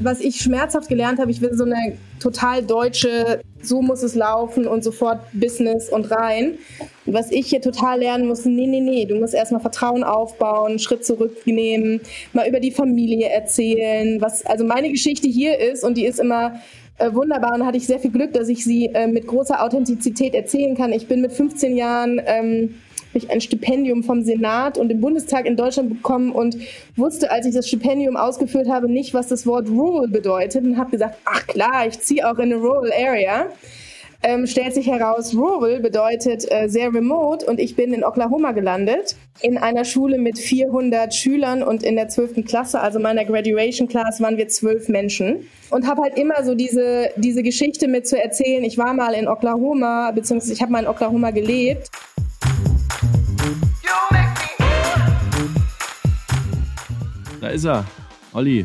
[0.00, 4.66] Was ich schmerzhaft gelernt habe, ich will so eine total deutsche, so muss es laufen
[4.66, 6.58] und sofort Business und rein.
[7.06, 11.04] was ich hier total lernen muss, nee, nee, nee, du musst erstmal Vertrauen aufbauen, Schritt
[11.04, 12.00] zurücknehmen,
[12.32, 16.60] mal über die Familie erzählen, was also meine Geschichte hier ist und die ist immer
[16.98, 20.34] äh, wunderbar und hatte ich sehr viel Glück, dass ich sie äh, mit großer Authentizität
[20.34, 20.92] erzählen kann.
[20.92, 22.74] Ich bin mit 15 Jahren ähm,
[23.18, 26.56] ich ein Stipendium vom Senat und dem Bundestag in Deutschland bekommen und
[26.96, 30.90] wusste, als ich das Stipendium ausgefüllt habe, nicht, was das Wort rural bedeutet und habe
[30.90, 33.46] gesagt, ach klar, ich ziehe auch in eine rural area.
[34.26, 39.16] Ähm, stellt sich heraus, rural bedeutet äh, sehr remote und ich bin in Oklahoma gelandet,
[39.42, 42.42] in einer Schule mit 400 Schülern und in der 12.
[42.46, 47.10] Klasse, also meiner Graduation Class, waren wir zwölf Menschen und habe halt immer so diese,
[47.16, 48.64] diese Geschichte mit zu erzählen.
[48.64, 51.90] Ich war mal in Oklahoma, beziehungsweise ich habe mal in Oklahoma gelebt.
[57.44, 57.84] Da ist er.
[58.32, 58.64] Olli.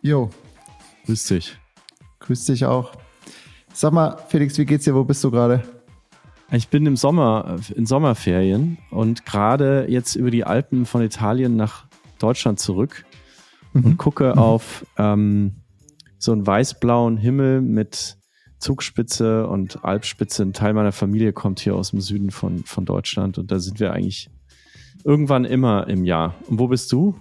[0.00, 0.30] Jo.
[1.04, 1.58] Grüß dich.
[2.20, 2.92] Grüß dich auch.
[3.74, 4.94] Sag mal, Felix, wie geht's dir?
[4.94, 5.62] Wo bist du gerade?
[6.50, 11.84] Ich bin im Sommer, in Sommerferien und gerade jetzt über die Alpen von Italien nach
[12.18, 13.04] Deutschland zurück
[13.74, 13.84] mhm.
[13.84, 14.38] und gucke mhm.
[14.38, 15.56] auf ähm,
[16.16, 18.16] so einen weiß-blauen Himmel mit
[18.58, 20.44] Zugspitze und Alpspitze.
[20.44, 23.80] Ein Teil meiner Familie kommt hier aus dem Süden von, von Deutschland und da sind
[23.80, 24.30] wir eigentlich
[25.04, 26.36] irgendwann immer im Jahr.
[26.48, 27.14] Und wo bist du?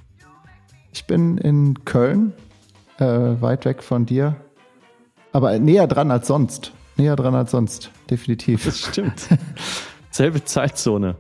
[0.92, 2.34] Ich bin in Köln,
[3.00, 4.36] äh, weit weg von dir,
[5.32, 6.72] aber näher dran als sonst.
[6.96, 8.66] Näher dran als sonst, definitiv.
[8.66, 9.28] Das stimmt.
[10.12, 11.16] Selbe Zeitzone.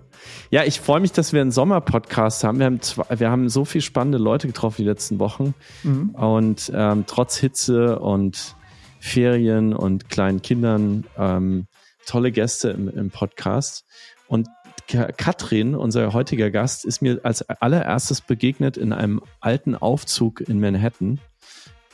[0.50, 2.60] Ja, ich freue mich, dass wir einen Sommerpodcast haben.
[2.60, 5.54] Wir haben, zwei, wir haben so viele spannende Leute getroffen die letzten Wochen.
[5.84, 6.10] Mhm.
[6.12, 8.56] Und ähm, trotz Hitze und
[9.00, 11.68] Ferien und kleinen Kindern ähm,
[12.06, 13.86] tolle Gäste im, im Podcast.
[14.28, 14.48] Und
[14.88, 21.19] Katrin, unser heutiger Gast, ist mir als allererstes begegnet in einem alten Aufzug in Manhattan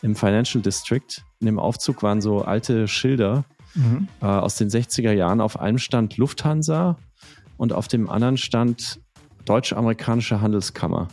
[0.01, 1.23] im Financial District.
[1.39, 4.07] In dem Aufzug waren so alte Schilder mhm.
[4.21, 5.41] äh, aus den 60er Jahren.
[5.41, 6.97] Auf einem stand Lufthansa
[7.57, 8.99] und auf dem anderen stand
[9.45, 11.07] Deutsch-Amerikanische Handelskammer.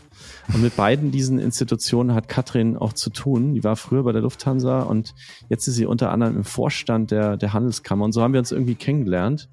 [0.52, 3.54] Und mit beiden diesen Institutionen hat Katrin auch zu tun.
[3.54, 5.14] Die war früher bei der Lufthansa und
[5.48, 8.04] jetzt ist sie unter anderem im Vorstand der, der Handelskammer.
[8.04, 9.48] Und so haben wir uns irgendwie kennengelernt.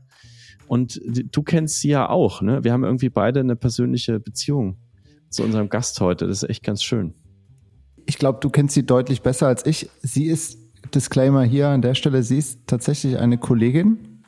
[0.68, 2.64] Und du kennst sie ja auch, ne?
[2.64, 4.78] Wir haben irgendwie beide eine persönliche Beziehung
[5.30, 6.28] zu unserem Gast heute.
[6.28, 7.14] Das ist echt ganz schön.
[8.06, 9.90] Ich glaube, du kennst sie deutlich besser als ich.
[10.02, 10.58] Sie ist,
[10.94, 14.22] Disclaimer hier an der Stelle, sie ist tatsächlich eine Kollegin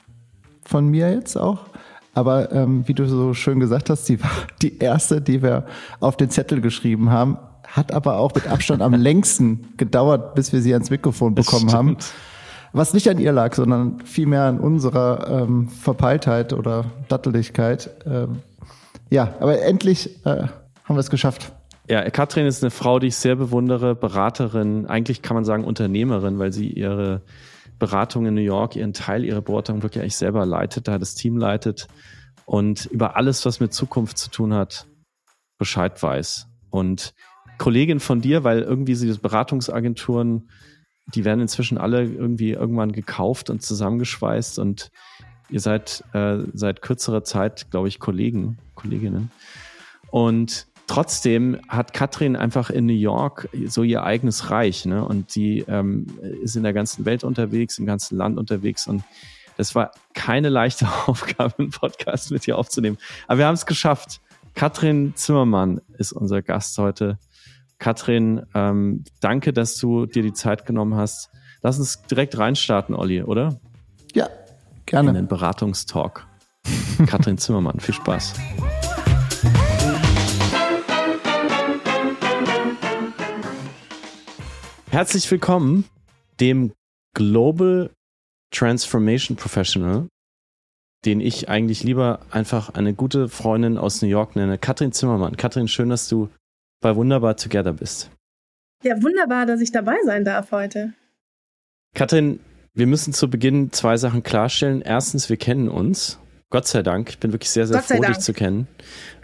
[0.63, 1.66] von mir jetzt auch.
[2.13, 5.66] Aber ähm, wie du so schön gesagt hast, sie war die erste, die wir
[6.00, 10.61] auf den Zettel geschrieben haben, hat aber auch mit Abstand am längsten gedauert, bis wir
[10.61, 11.97] sie ans Mikrofon bekommen haben.
[12.72, 17.90] Was nicht an ihr lag, sondern vielmehr an unserer ähm, Verpeiltheit oder Datteligkeit.
[18.06, 18.44] Ähm,
[19.09, 20.44] ja, aber endlich äh,
[20.84, 21.52] haben wir es geschafft.
[21.90, 26.38] Ja, Katrin ist eine Frau, die ich sehr bewundere, Beraterin, eigentlich kann man sagen Unternehmerin,
[26.38, 27.24] weil sie ihre
[27.80, 31.38] Beratung in New York, ihren Teil ihrer Beratung wirklich eigentlich selber leitet, da das Team
[31.38, 31.88] leitet
[32.46, 34.86] und über alles, was mit Zukunft zu tun hat,
[35.57, 36.47] Bescheid weiß.
[36.69, 37.13] Und
[37.57, 40.50] Kollegin von dir, weil irgendwie sie das Beratungsagenturen
[41.15, 44.91] die werden inzwischen alle irgendwie irgendwann gekauft und zusammengeschweißt und
[45.49, 49.31] ihr seid äh, seit kürzerer Zeit, glaube ich, Kollegen, Kolleginnen.
[50.11, 55.03] Und trotzdem hat Katrin einfach in New York so ihr eigenes Reich, ne?
[55.03, 56.07] Und sie ähm,
[56.41, 59.03] ist in der ganzen Welt unterwegs, im ganzen Land unterwegs und
[59.57, 62.97] das war keine leichte Aufgabe, einen Podcast mit ihr aufzunehmen.
[63.27, 64.21] Aber wir haben es geschafft.
[64.55, 67.17] Katrin Zimmermann ist unser Gast heute.
[67.79, 71.29] Katrin, ähm, danke, dass du dir die Zeit genommen hast.
[71.62, 73.57] Lass uns direkt reinstarten, Olli, oder?
[74.13, 74.29] Ja,
[74.85, 75.09] gerne.
[75.09, 76.28] In den Beratungstalk.
[77.07, 78.34] Katrin Zimmermann, viel Spaß.
[84.91, 85.85] Herzlich willkommen
[86.41, 86.73] dem
[87.13, 87.91] Global
[88.51, 90.09] Transformation Professional,
[91.06, 95.38] den ich eigentlich lieber einfach eine gute Freundin aus New York nenne, Katrin Zimmermann.
[95.38, 96.29] Katrin, schön, dass du
[96.81, 98.09] bei Wunderbar Together bist.
[98.83, 100.94] Ja, wunderbar, dass ich dabei sein darf heute.
[101.94, 102.39] Katrin,
[102.74, 104.81] wir müssen zu Beginn zwei Sachen klarstellen.
[104.81, 106.19] Erstens, wir kennen uns.
[106.50, 107.09] Gott sei Dank.
[107.09, 108.15] Ich bin wirklich sehr, sehr froh, Dank.
[108.15, 108.68] dich zu kennen.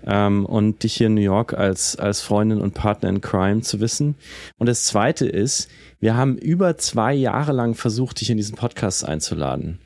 [0.06, 3.79] Ähm, und dich hier in New York als, als Freundin und Partner in Crime zu
[3.79, 4.15] wissen.
[4.57, 5.69] Und das zweite ist,
[6.00, 9.79] wir haben über zwei Jahre lang versucht, dich in diesen Podcast einzuladen.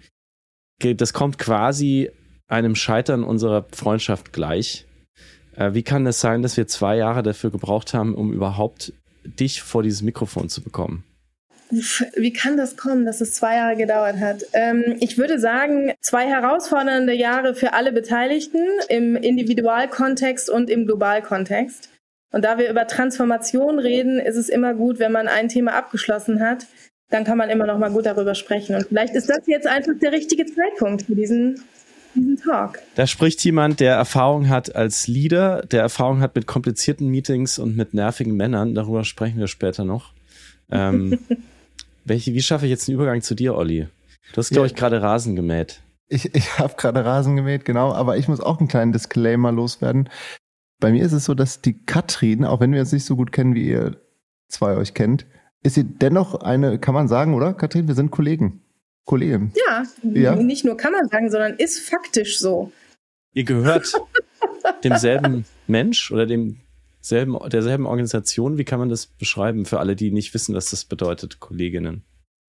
[0.82, 2.10] Das kommt quasi
[2.48, 4.86] einem Scheitern unserer Freundschaft gleich.
[5.60, 9.62] Äh, wie kann es sein, dass wir zwei Jahre dafür gebraucht haben, um überhaupt dich
[9.62, 11.04] vor dieses Mikrofon zu bekommen?
[11.70, 14.44] Wie kann das kommen, dass es zwei Jahre gedauert hat?
[14.54, 21.90] Ähm, ich würde sagen, zwei herausfordernde Jahre für alle Beteiligten im Individualkontext und im Globalkontext.
[22.32, 26.40] Und da wir über Transformation reden, ist es immer gut, wenn man ein Thema abgeschlossen
[26.42, 26.66] hat,
[27.10, 28.76] dann kann man immer noch mal gut darüber sprechen.
[28.76, 31.64] Und vielleicht ist das jetzt einfach der richtige Zeitpunkt für diesen,
[32.16, 32.80] diesen Talk.
[32.96, 37.76] Da spricht jemand, der Erfahrung hat als Leader, der Erfahrung hat mit komplizierten Meetings und
[37.76, 38.76] mit nervigen Männern.
[38.76, 40.14] Darüber sprechen wir später noch.
[40.72, 41.20] Ähm,
[42.06, 43.88] welche, wie schaffe ich jetzt einen Übergang zu dir, Olli?
[44.34, 44.74] Du hast, glaube ja.
[44.74, 45.82] ich, gerade Rasen gemäht.
[46.08, 50.10] Ich, ich habe gerade Rasen gemäht, genau, aber ich muss auch einen kleinen Disclaimer loswerden.
[50.80, 53.32] Bei mir ist es so, dass die Katrin, auch wenn wir uns nicht so gut
[53.32, 53.98] kennen, wie ihr
[54.48, 55.26] zwei euch kennt,
[55.62, 57.54] ist sie dennoch eine, kann man sagen, oder?
[57.54, 58.62] Katrin, wir sind Kollegen.
[59.10, 59.52] Kollegen.
[59.68, 62.72] Ja, ja, nicht nur kann man sagen, sondern ist faktisch so.
[63.34, 63.92] Ihr gehört
[64.84, 68.60] demselben Mensch oder demselben, derselben Organisation.
[68.60, 72.04] Wie kann man das beschreiben für alle, die nicht wissen, was das bedeutet, Kolleginnen?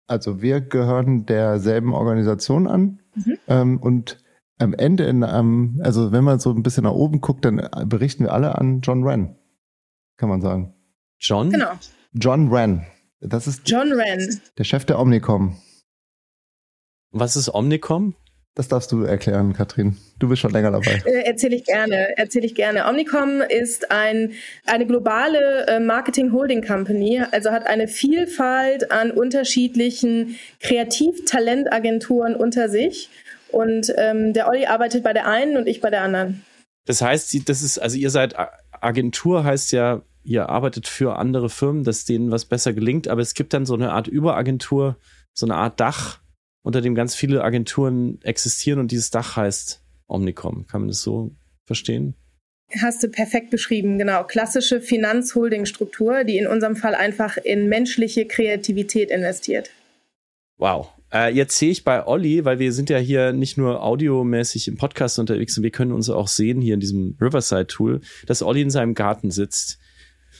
[0.07, 3.37] Also wir gehören derselben Organisation an mhm.
[3.47, 4.17] ähm, und
[4.57, 8.23] am Ende, in, ähm, also wenn man so ein bisschen nach oben guckt, dann berichten
[8.23, 9.35] wir alle an John Wren,
[10.17, 10.73] kann man sagen.
[11.19, 11.51] John?
[11.51, 11.73] Genau.
[12.13, 12.87] John Wren.
[13.19, 14.41] Das ist John Wren.
[14.57, 15.55] Der Chef der Omnicom.
[17.19, 18.15] Was ist Omnicom?
[18.55, 19.97] Das darfst du erklären, Katrin.
[20.17, 21.03] Du bist schon länger dabei.
[21.05, 22.17] Äh, erzähle ich gerne.
[22.17, 22.87] Erzähle ich gerne.
[22.87, 24.31] Omnicom ist ein,
[24.65, 33.11] eine globale äh, Marketing Holding Company, also hat eine Vielfalt an unterschiedlichen Kreativtalentagenturen unter sich.
[33.49, 36.43] Und ähm, der Olli arbeitet bei der einen und ich bei der anderen.
[36.87, 38.35] Das heißt, das ist, also ihr seid
[38.81, 43.33] Agentur heißt ja ihr arbeitet für andere Firmen, dass denen was besser gelingt, aber es
[43.33, 44.97] gibt dann so eine Art Überagentur,
[45.33, 46.19] so eine Art Dach,
[46.67, 50.67] unter dem ganz viele Agenturen existieren und dieses Dach heißt Omnicom.
[50.67, 51.31] Kann man das so
[51.65, 52.13] verstehen?
[52.81, 54.25] Hast du perfekt beschrieben, genau.
[54.25, 59.71] Klassische Finanzholding-Struktur, die in unserem Fall einfach in menschliche Kreativität investiert.
[60.57, 60.89] Wow.
[61.13, 64.75] Äh, jetzt sehe ich bei Olli, weil wir sind ja hier nicht nur audiomäßig im
[64.75, 68.69] Podcast unterwegs und wir können uns auch sehen hier in diesem Riverside-Tool, dass Olli in
[68.69, 69.79] seinem Garten sitzt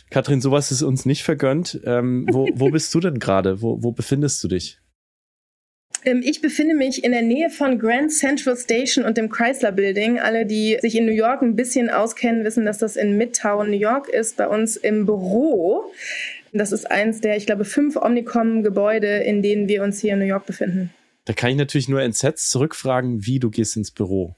[0.09, 1.79] Katrin, sowas ist uns nicht vergönnt.
[1.83, 3.61] Ähm, wo, wo bist du denn gerade?
[3.61, 4.79] Wo, wo befindest du dich?
[6.05, 10.19] Ähm, ich befinde mich in der Nähe von Grand Central Station und dem Chrysler Building.
[10.19, 13.77] Alle, die sich in New York ein bisschen auskennen, wissen, dass das in Midtown, New
[13.77, 15.91] York ist, bei uns im Büro.
[16.53, 20.25] Das ist eins der, ich glaube, fünf Omnicom-Gebäude, in denen wir uns hier in New
[20.25, 20.91] York befinden.
[21.25, 24.35] Da kann ich natürlich nur entsetzt zurückfragen, wie du gehst ins Büro.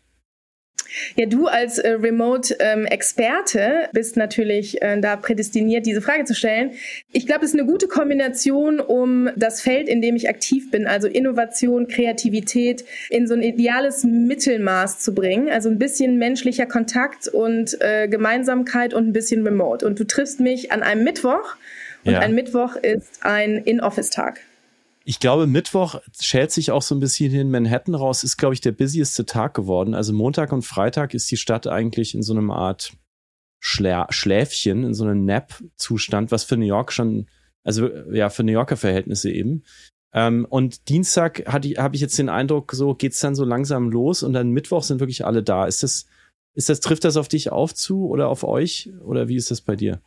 [1.15, 6.71] Ja, du als äh, Remote-Experte ähm, bist natürlich äh, da prädestiniert, diese Frage zu stellen.
[7.11, 10.87] Ich glaube, es ist eine gute Kombination, um das Feld, in dem ich aktiv bin,
[10.87, 15.49] also Innovation, Kreativität, in so ein ideales Mittelmaß zu bringen.
[15.49, 19.85] Also ein bisschen menschlicher Kontakt und äh, Gemeinsamkeit und ein bisschen Remote.
[19.85, 21.55] Und du triffst mich an einem Mittwoch.
[22.05, 22.19] Und ja.
[22.19, 24.39] ein Mittwoch ist ein In-Office-Tag
[25.09, 28.61] ich glaube, Mittwoch schält sich auch so ein bisschen in Manhattan raus, ist, glaube ich,
[28.61, 29.95] der busieste Tag geworden.
[29.95, 32.93] Also Montag und Freitag ist die Stadt eigentlich in so einem Art
[33.59, 37.25] Schlä Schläfchen, in so einem Nap-Zustand, was für New York schon,
[37.63, 39.63] also ja, für New Yorker Verhältnisse eben.
[40.13, 44.33] Ähm, und Dienstag habe ich jetzt den Eindruck, so geht's dann so langsam los und
[44.33, 45.65] dann Mittwoch sind wirklich alle da.
[45.65, 46.05] Ist das,
[46.53, 48.91] ist das, trifft das auf dich auf zu oder auf euch?
[49.03, 50.03] Oder wie ist das bei dir?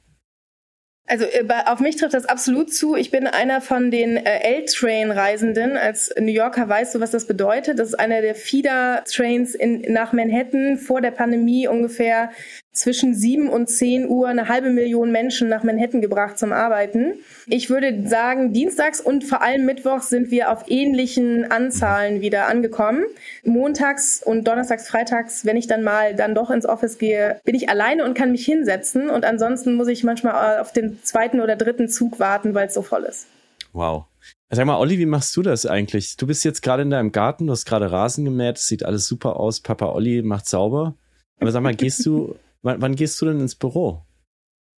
[1.06, 2.94] Also äh, auf mich trifft das absolut zu.
[2.94, 5.76] Ich bin einer von den äh, L-Train-Reisenden.
[5.76, 7.78] Als New Yorker weißt du, was das bedeutet.
[7.78, 9.58] Das ist einer der Feeder-Trains
[9.88, 12.30] nach Manhattan vor der Pandemie ungefähr
[12.72, 17.14] zwischen sieben und zehn Uhr eine halbe Million Menschen nach Manhattan gebracht zum Arbeiten.
[17.46, 23.04] Ich würde sagen, dienstags und vor allem mittwochs sind wir auf ähnlichen Anzahlen wieder angekommen.
[23.44, 27.68] Montags und donnerstags, freitags, wenn ich dann mal dann doch ins Office gehe, bin ich
[27.68, 29.10] alleine und kann mich hinsetzen.
[29.10, 32.82] Und ansonsten muss ich manchmal auf den zweiten oder dritten Zug warten, weil es so
[32.82, 33.26] voll ist.
[33.74, 34.04] Wow.
[34.48, 36.16] Sag mal, Olli, wie machst du das eigentlich?
[36.16, 39.40] Du bist jetzt gerade in deinem Garten, du hast gerade Rasen gemäht, sieht alles super
[39.40, 39.60] aus.
[39.60, 40.94] Papa Olli macht sauber.
[41.40, 44.06] Aber sag mal, gehst du Wann, wann gehst du denn ins Büro?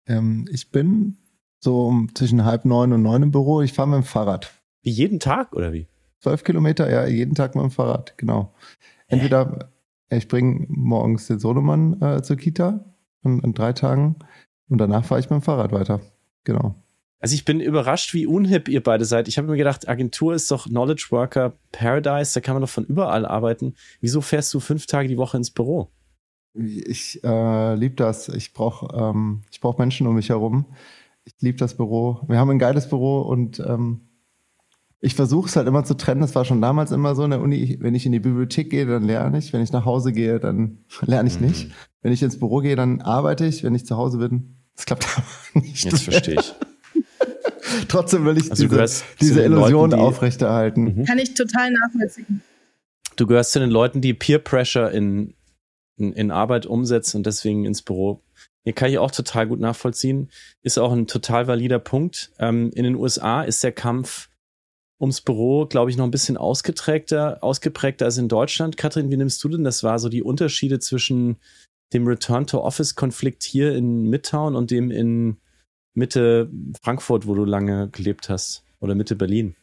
[0.08, 1.18] Ähm, ich bin
[1.60, 3.62] so um zwischen halb neun und neun im Büro.
[3.62, 4.52] Ich fahre mit dem Fahrrad.
[4.82, 5.88] Wie jeden Tag oder wie?
[6.20, 8.54] Zwölf Kilometer, ja, jeden Tag mit dem Fahrrad, genau.
[9.08, 9.70] Entweder
[10.10, 10.18] äh?
[10.18, 12.86] ich bringe morgens den Sohnemann äh, zur Kita
[13.24, 14.18] in, in drei Tagen
[14.70, 16.02] und danach fahre ich mit dem Fahrrad weiter.
[16.44, 16.75] Genau.
[17.20, 19.30] Also ich bin überrascht, wie unhip ihr beide seid.
[19.30, 22.84] Ich habe mir gedacht, Agentur ist doch Knowledge Worker Paradise, da kann man doch von
[22.84, 23.75] überall arbeiten.
[24.02, 25.90] Wieso fährst du fünf Tage die Woche ins Büro?
[26.53, 28.29] Ich äh, liebe das.
[28.29, 30.65] Ich brauche ähm, ich brauch Menschen um mich herum.
[31.25, 32.22] Ich liebe das Büro.
[32.27, 34.01] Wir haben ein geiles Büro und ähm,
[35.00, 36.22] ich versuche es halt immer zu trennen.
[36.22, 37.77] Das war schon damals immer so in der Uni.
[37.81, 39.51] Wenn ich in die Bibliothek gehe, dann lerne ich.
[39.51, 41.48] Wenn ich nach Hause gehe, dann lerne ich mhm.
[41.48, 41.72] nicht.
[42.01, 43.63] Wenn ich ins Büro gehe, dann arbeite ich.
[43.63, 45.83] Wenn ich zu Hause bin, das klappt aber nicht.
[45.83, 46.53] Jetzt verstehe ich.
[47.88, 50.83] Trotzdem will ich also diese, diese Illusion Leuten, die, aufrechterhalten.
[50.83, 51.05] Mhm.
[51.05, 52.41] Kann ich total nachvollziehen.
[53.15, 55.33] Du gehörst zu den Leuten, die Peer Pressure in
[55.97, 58.21] in, in Arbeit umsetzt und deswegen ins Büro.
[58.63, 60.29] Hier kann ich auch total gut nachvollziehen.
[60.62, 62.31] Ist auch ein total valider Punkt.
[62.39, 64.29] Ähm, in den USA ist der Kampf
[65.00, 68.77] ums Büro, glaube ich, noch ein bisschen ausgeprägter, ausgeprägter als in Deutschland.
[68.77, 69.65] Katrin, wie nimmst du denn?
[69.65, 71.38] Das war so die Unterschiede zwischen
[71.91, 75.38] dem Return-to-Office-Konflikt hier in Midtown und dem in
[75.93, 76.50] Mitte
[76.81, 79.55] Frankfurt, wo du lange gelebt hast, oder Mitte Berlin.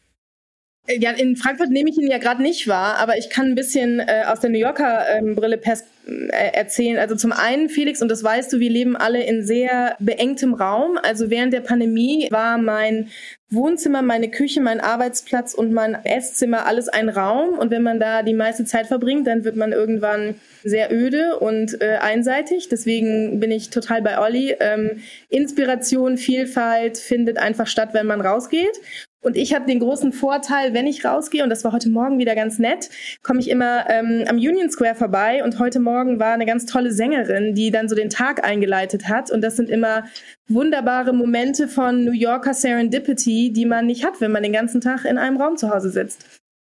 [0.89, 4.01] Ja, in Frankfurt nehme ich ihn ja gerade nicht wahr, aber ich kann ein bisschen
[4.01, 6.99] äh, aus der New Yorker ähm, Brille äh, erzählen.
[6.99, 10.99] Also zum einen, Felix, und das weißt du, wir leben alle in sehr beengtem Raum.
[11.03, 13.09] Also während der Pandemie war mein
[13.51, 17.59] Wohnzimmer, meine Küche, mein Arbeitsplatz und mein Esszimmer alles ein Raum.
[17.59, 21.81] Und wenn man da die meiste Zeit verbringt, dann wird man irgendwann sehr öde und
[21.81, 22.69] äh, einseitig.
[22.69, 24.57] Deswegen bin ich total bei Olli.
[24.59, 28.81] Ähm, Inspiration, Vielfalt findet einfach statt, wenn man rausgeht.
[29.23, 32.35] Und ich habe den großen Vorteil, wenn ich rausgehe, und das war heute Morgen wieder
[32.35, 32.89] ganz nett,
[33.23, 35.45] komme ich immer ähm, am Union Square vorbei.
[35.45, 39.31] Und heute Morgen war eine ganz tolle Sängerin, die dann so den Tag eingeleitet hat.
[39.31, 40.05] Und das sind immer
[40.49, 45.05] wunderbare Momente von New Yorker Serendipity, die man nicht hat, wenn man den ganzen Tag
[45.05, 46.25] in einem Raum zu Hause sitzt.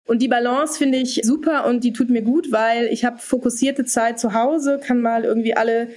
[0.06, 3.84] Und die Balance finde ich super und die tut mir gut, weil ich habe fokussierte
[3.84, 5.88] Zeit zu Hause, kann mal irgendwie alle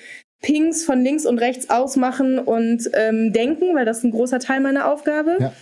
[0.41, 4.60] Pings von links und rechts ausmachen und ähm, denken, weil das ist ein großer Teil
[4.60, 5.38] meiner Aufgabe.
[5.39, 5.53] Ja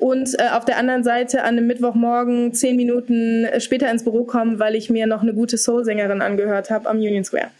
[0.00, 4.58] und äh, auf der anderen Seite an einem Mittwochmorgen zehn Minuten später ins Büro kommen,
[4.58, 7.50] weil ich mir noch eine gute Soul-Sängerin angehört habe am Union Square.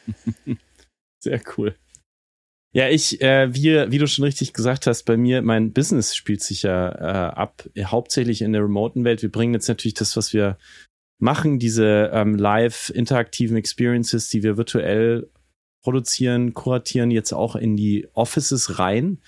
[1.22, 1.74] Sehr cool.
[2.72, 6.40] Ja, ich, äh, wie, wie du schon richtig gesagt hast, bei mir, mein Business spielt
[6.42, 9.22] sich ja äh, ab, hauptsächlich in der remoten Welt.
[9.22, 10.56] Wir bringen jetzt natürlich das, was wir
[11.18, 15.28] machen, diese ähm, live interaktiven Experiences, die wir virtuell
[15.82, 19.18] produzieren, kuratieren, jetzt auch in die Offices rein.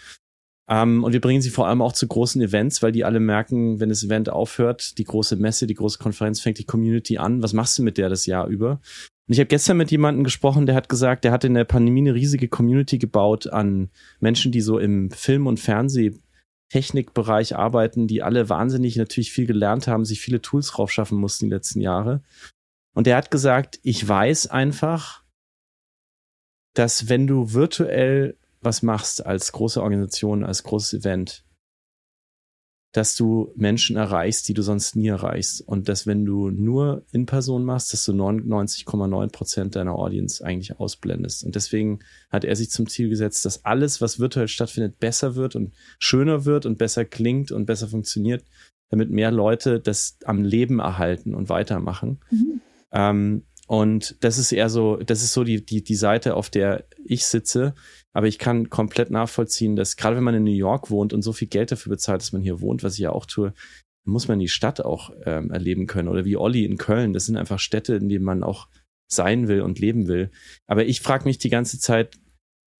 [0.69, 3.81] Ähm, und wir bringen sie vor allem auch zu großen Events, weil die alle merken,
[3.81, 7.43] wenn das Event aufhört, die große Messe, die große Konferenz fängt die Community an.
[7.43, 8.81] Was machst du mit der das Jahr über?
[9.29, 12.01] Und ich habe gestern mit jemandem gesprochen, der hat gesagt, der hat in der Pandemie
[12.01, 13.91] eine riesige Community gebaut an
[14.21, 20.05] Menschen, die so im Film- und Fernsehtechnikbereich arbeiten, die alle wahnsinnig natürlich viel gelernt haben,
[20.05, 22.23] sich viele Tools raufschaffen mussten die letzten Jahre.
[22.95, 25.23] Und der hat gesagt, ich weiß einfach,
[26.75, 31.45] dass wenn du virtuell was machst als große Organisation, als großes Event,
[32.93, 35.67] dass du Menschen erreichst, die du sonst nie erreichst.
[35.67, 40.79] Und dass wenn du nur in Person machst, dass du 99,9 Prozent deiner Audience eigentlich
[40.79, 41.43] ausblendest.
[41.43, 42.01] Und deswegen
[42.31, 46.45] hat er sich zum Ziel gesetzt, dass alles, was virtuell stattfindet, besser wird und schöner
[46.45, 48.45] wird und besser klingt und besser funktioniert,
[48.91, 52.21] damit mehr Leute das am Leben erhalten und weitermachen.
[52.31, 52.61] Mhm.
[52.93, 53.43] Ähm,
[53.73, 57.25] und das ist eher so, das ist so die, die, die Seite, auf der ich
[57.25, 57.75] sitze.
[58.13, 61.33] Aber ich kann komplett nachvollziehen, dass gerade wenn man in New York wohnt und so
[61.33, 63.55] viel Geld dafür bezahlt, dass man hier wohnt, was ich ja auch tue,
[64.05, 66.09] muss man die Stadt auch ähm, erleben können.
[66.09, 67.15] Oder wie Olli in Köln.
[67.15, 68.69] Das sind einfach Städte, in denen man auch
[69.11, 70.31] sein will und leben will.
[70.67, 72.19] Aber ich frage mich die ganze Zeit,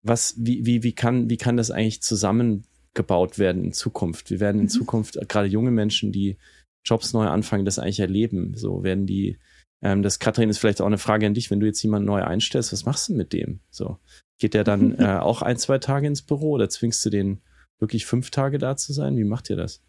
[0.03, 4.29] was, wie, wie, wie kann, wie kann das eigentlich zusammengebaut werden in Zukunft?
[4.29, 4.69] Wir werden in mhm.
[4.71, 6.37] Zukunft, gerade junge Menschen, die
[6.85, 8.53] Jobs neu anfangen, das eigentlich erleben.
[8.57, 9.39] So werden die,
[9.83, 12.23] ähm, das Katrin ist vielleicht auch eine Frage an dich, wenn du jetzt jemanden neu
[12.23, 13.61] einstellst, was machst du mit dem?
[13.71, 13.99] So.
[14.39, 17.43] Geht der dann äh, auch ein, zwei Tage ins Büro oder zwingst du den
[17.79, 19.17] wirklich fünf Tage da zu sein?
[19.17, 19.83] Wie macht ihr das?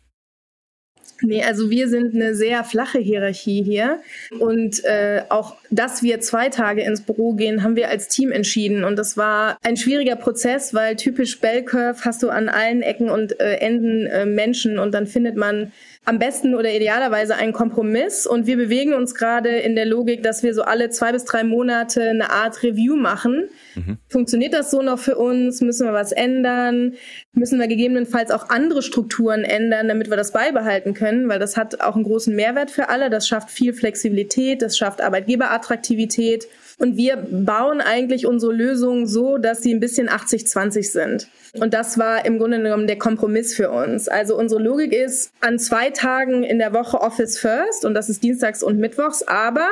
[1.21, 3.99] Nee, also wir sind eine sehr flache Hierarchie hier.
[4.39, 8.83] Und äh, auch, dass wir zwei Tage ins Büro gehen, haben wir als Team entschieden.
[8.83, 13.09] Und das war ein schwieriger Prozess, weil typisch Bell Curve hast du an allen Ecken
[13.09, 15.71] und äh, Enden äh, Menschen und dann findet man
[16.05, 18.27] am besten oder idealerweise einen Kompromiss.
[18.27, 21.43] Und wir bewegen uns gerade in der Logik, dass wir so alle zwei bis drei
[21.43, 23.49] Monate eine Art Review machen.
[23.75, 23.97] Mhm.
[24.09, 25.61] Funktioniert das so noch für uns?
[25.61, 26.95] Müssen wir was ändern?
[27.31, 31.29] Müssen wir gegebenenfalls auch andere Strukturen ändern, damit wir das beibehalten können?
[31.29, 33.09] Weil das hat auch einen großen Mehrwert für alle.
[33.09, 36.47] Das schafft viel Flexibilität, das schafft Arbeitgeberattraktivität.
[36.79, 41.27] Und wir bauen eigentlich unsere Lösungen so, dass sie ein bisschen 80-20 sind.
[41.59, 44.07] Und das war im Grunde genommen der Kompromiss für uns.
[44.07, 48.23] Also unsere Logik ist an zwei Tagen in der Woche Office First und das ist
[48.23, 49.67] Dienstags und Mittwochs, aber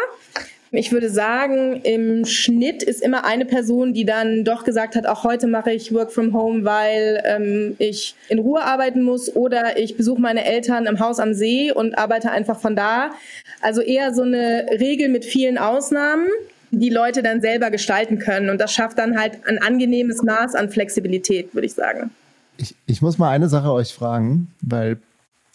[0.74, 5.26] ich würde sagen, im Schnitt ist immer eine Person, die dann doch gesagt hat, auch
[5.26, 9.98] heute mache ich Work from Home, weil ähm, ich in Ruhe arbeiten muss oder ich
[9.98, 13.12] besuche meine Eltern im Haus am See und arbeite einfach von da.
[13.60, 16.28] Also eher so eine Regel mit vielen Ausnahmen
[16.72, 18.50] die Leute dann selber gestalten können.
[18.50, 22.12] Und das schafft dann halt ein angenehmes Maß an Flexibilität, würde ich sagen.
[22.58, 25.00] Ich, ich muss mal eine Sache euch fragen, weil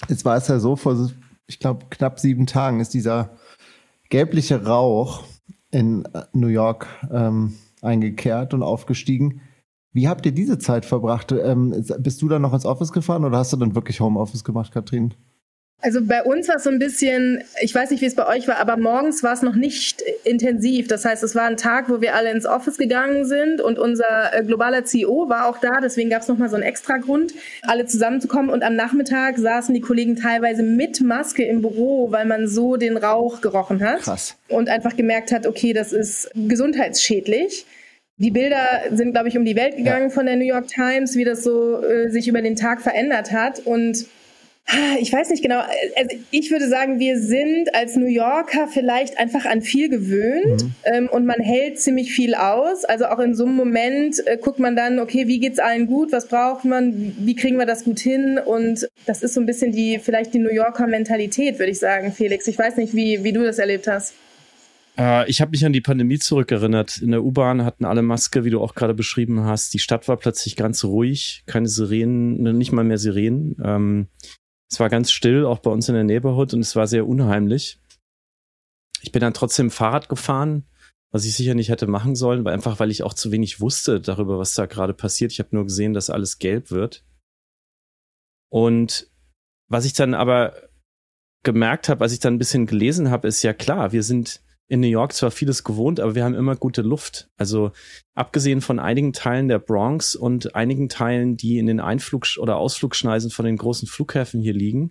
[0.08, 1.10] jetzt war es ja so, vor,
[1.46, 3.30] ich glaube, knapp sieben Tagen ist dieser
[4.08, 5.24] gelbliche Rauch
[5.70, 9.40] in New York ähm, eingekehrt und aufgestiegen.
[9.92, 11.32] Wie habt ihr diese Zeit verbracht?
[11.32, 14.72] Ähm, bist du dann noch ins Office gefahren oder hast du dann wirklich Homeoffice gemacht,
[14.72, 15.14] Katrin?
[15.82, 18.48] Also bei uns war es so ein bisschen, ich weiß nicht, wie es bei euch
[18.48, 20.88] war, aber morgens war es noch nicht intensiv.
[20.88, 24.32] Das heißt, es war ein Tag, wo wir alle ins Office gegangen sind und unser
[24.32, 25.80] äh, globaler CEO war auch da.
[25.82, 28.50] Deswegen gab es nochmal so einen extra Grund, alle zusammenzukommen.
[28.50, 32.96] Und am Nachmittag saßen die Kollegen teilweise mit Maske im Büro, weil man so den
[32.96, 34.00] Rauch gerochen hat.
[34.00, 34.34] Krass.
[34.48, 37.66] Und einfach gemerkt hat, okay, das ist gesundheitsschädlich.
[38.18, 40.14] Die Bilder sind, glaube ich, um die Welt gegangen ja.
[40.14, 43.60] von der New York Times, wie das so äh, sich über den Tag verändert hat.
[43.60, 44.06] Und
[45.00, 45.60] ich weiß nicht genau.
[45.96, 50.74] Also ich würde sagen, wir sind als New Yorker vielleicht einfach an viel gewöhnt mhm.
[50.84, 52.84] ähm, und man hält ziemlich viel aus.
[52.84, 56.10] Also auch in so einem Moment äh, guckt man dann, okay, wie geht's allen gut?
[56.10, 57.14] Was braucht man?
[57.18, 58.40] Wie kriegen wir das gut hin?
[58.44, 62.12] Und das ist so ein bisschen die vielleicht die New Yorker Mentalität, würde ich sagen,
[62.12, 62.46] Felix.
[62.48, 64.14] Ich weiß nicht, wie wie du das erlebt hast.
[64.98, 66.98] Äh, ich habe mich an die Pandemie zurückerinnert.
[66.98, 69.74] In der U-Bahn hatten alle Maske, wie du auch gerade beschrieben hast.
[69.74, 73.56] Die Stadt war plötzlich ganz ruhig, keine Sirenen, nicht mal mehr Sirenen.
[73.62, 74.08] Ähm,
[74.70, 77.78] es war ganz still, auch bei uns in der Neighborhood und es war sehr unheimlich.
[79.02, 80.66] Ich bin dann trotzdem Fahrrad gefahren,
[81.12, 84.00] was ich sicher nicht hätte machen sollen, weil einfach weil ich auch zu wenig wusste
[84.00, 85.32] darüber, was da gerade passiert.
[85.32, 87.04] Ich habe nur gesehen, dass alles gelb wird.
[88.50, 89.10] Und
[89.68, 90.68] was ich dann aber
[91.44, 94.80] gemerkt habe, als ich dann ein bisschen gelesen habe, ist ja klar, wir sind in
[94.80, 97.28] New York zwar vieles gewohnt, aber wir haben immer gute Luft.
[97.36, 97.70] Also
[98.14, 103.30] abgesehen von einigen Teilen der Bronx und einigen Teilen, die in den Einflug- oder Ausflugschneisen
[103.30, 104.90] von den großen Flughäfen hier liegen,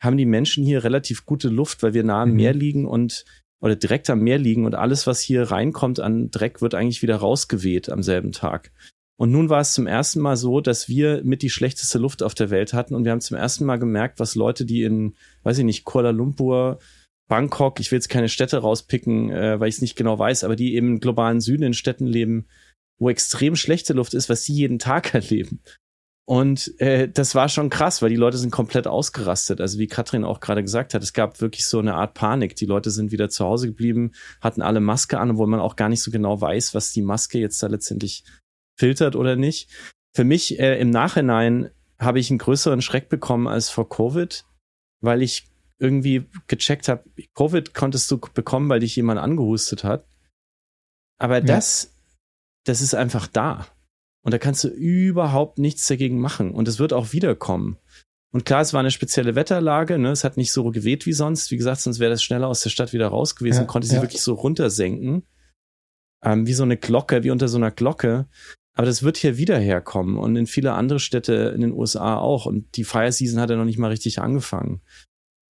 [0.00, 2.36] haben die Menschen hier relativ gute Luft, weil wir nah am mhm.
[2.36, 3.24] Meer liegen und
[3.60, 7.16] oder direkt am Meer liegen und alles, was hier reinkommt an Dreck, wird eigentlich wieder
[7.16, 8.70] rausgeweht am selben Tag.
[9.16, 12.34] Und nun war es zum ersten Mal so, dass wir mit die schlechteste Luft auf
[12.34, 15.58] der Welt hatten und wir haben zum ersten Mal gemerkt, was Leute, die in, weiß
[15.58, 16.78] ich nicht, Kuala Lumpur,
[17.28, 20.56] Bangkok, ich will jetzt keine Städte rauspicken, äh, weil ich es nicht genau weiß, aber
[20.56, 22.46] die im globalen Süden in Städten leben,
[22.98, 25.60] wo extrem schlechte Luft ist, was sie jeden Tag erleben.
[26.28, 29.62] Und äh, das war schon krass, weil die Leute sind komplett ausgerastet.
[29.62, 32.54] Also wie Katrin auch gerade gesagt hat, es gab wirklich so eine Art Panik.
[32.54, 35.88] Die Leute sind wieder zu Hause geblieben, hatten alle Maske an, obwohl man auch gar
[35.88, 38.24] nicht so genau weiß, was die Maske jetzt da letztendlich
[38.78, 39.70] filtert oder nicht.
[40.14, 44.44] Für mich äh, im Nachhinein habe ich einen größeren Schreck bekommen als vor Covid,
[45.00, 45.47] weil ich
[45.78, 50.06] irgendwie gecheckt habe, Covid konntest du bekommen, weil dich jemand angehustet hat.
[51.18, 51.90] Aber das, ja.
[52.64, 53.66] das ist einfach da.
[54.24, 56.52] Und da kannst du überhaupt nichts dagegen machen.
[56.52, 57.78] Und es wird auch wiederkommen.
[58.32, 60.10] Und klar, es war eine spezielle Wetterlage, ne?
[60.10, 61.50] Es hat nicht so geweht wie sonst.
[61.50, 63.96] Wie gesagt, sonst wäre das schneller aus der Stadt wieder raus gewesen, ja, konnte sie
[63.96, 64.02] ja.
[64.02, 65.26] wirklich so runtersenken.
[66.22, 68.28] Ähm, wie so eine Glocke, wie unter so einer Glocke.
[68.74, 72.46] Aber das wird hier wieder herkommen und in viele andere Städte in den USA auch.
[72.46, 74.82] Und die Fire Season hat ja noch nicht mal richtig angefangen.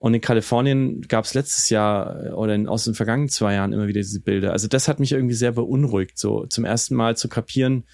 [0.00, 3.72] Und in Kalifornien gab es letztes Jahr äh, oder in, aus den vergangenen zwei Jahren
[3.72, 4.52] immer wieder diese Bilder.
[4.52, 7.84] Also das hat mich irgendwie sehr beunruhigt, so zum ersten Mal zu kapieren,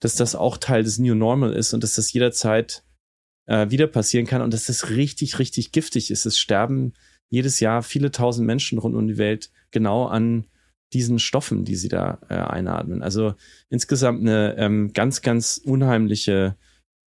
[0.00, 2.82] dass das auch Teil des New Normal ist und dass das jederzeit
[3.46, 6.26] äh, wieder passieren kann und dass das richtig, richtig giftig ist.
[6.26, 6.94] Es sterben
[7.30, 10.46] jedes Jahr viele tausend Menschen rund um die Welt genau an
[10.92, 13.02] diesen Stoffen, die sie da äh, einatmen.
[13.02, 13.34] Also
[13.68, 16.56] insgesamt eine ähm, ganz, ganz unheimliche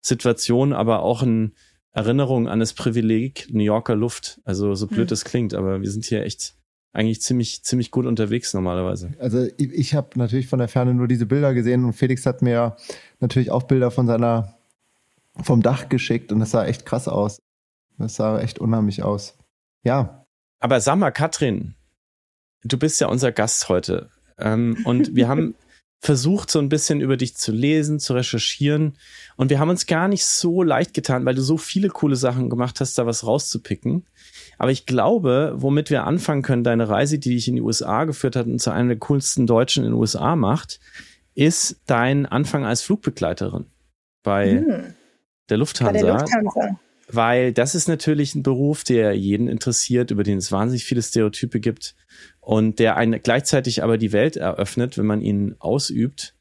[0.05, 1.55] Situation, aber auch ein
[1.97, 4.39] Erinnerung an das Privileg New Yorker Luft.
[4.45, 6.55] Also so blöd es klingt, aber wir sind hier echt
[6.93, 9.13] eigentlich ziemlich, ziemlich gut unterwegs normalerweise.
[9.19, 12.43] Also ich, ich habe natürlich von der Ferne nur diese Bilder gesehen und Felix hat
[12.43, 12.77] mir
[13.21, 14.59] natürlich auch Bilder von seiner,
[15.43, 17.41] vom Dach geschickt und das sah echt krass aus.
[17.97, 19.39] Das sah echt unheimlich aus.
[19.83, 20.27] Ja.
[20.59, 21.77] Aber sag mal, Katrin,
[22.63, 24.11] du bist ja unser Gast heute.
[24.39, 25.55] Ähm, und wir haben
[26.07, 28.97] versucht, so ein bisschen über dich zu lesen, zu recherchieren.
[29.37, 32.49] Und wir haben uns gar nicht so leicht getan, weil du so viele coole Sachen
[32.49, 34.07] gemacht hast, da was rauszupicken.
[34.57, 38.37] Aber ich glaube, womit wir anfangen können, deine Reise, die dich in die USA geführt
[38.37, 40.79] hat und zu einer der coolsten Deutschen in den USA macht,
[41.35, 43.67] ist dein Anfang als Flugbegleiterin
[44.23, 44.95] bei hm.
[45.51, 45.93] der Lufthansa.
[45.93, 46.79] Bei der Lufthansa.
[47.09, 51.61] Weil das ist natürlich ein Beruf, der jeden interessiert, über den es wahnsinnig viele Stereotype
[51.61, 51.95] gibt
[52.47, 56.33] und der einen gleichzeitig aber die Welt eröffnet, wenn man ihn ausübt.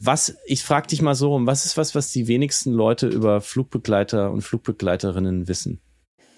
[0.00, 4.32] Was, ich frage dich mal so, was ist was, was die wenigsten Leute über Flugbegleiter
[4.32, 5.80] und Flugbegleiterinnen wissen?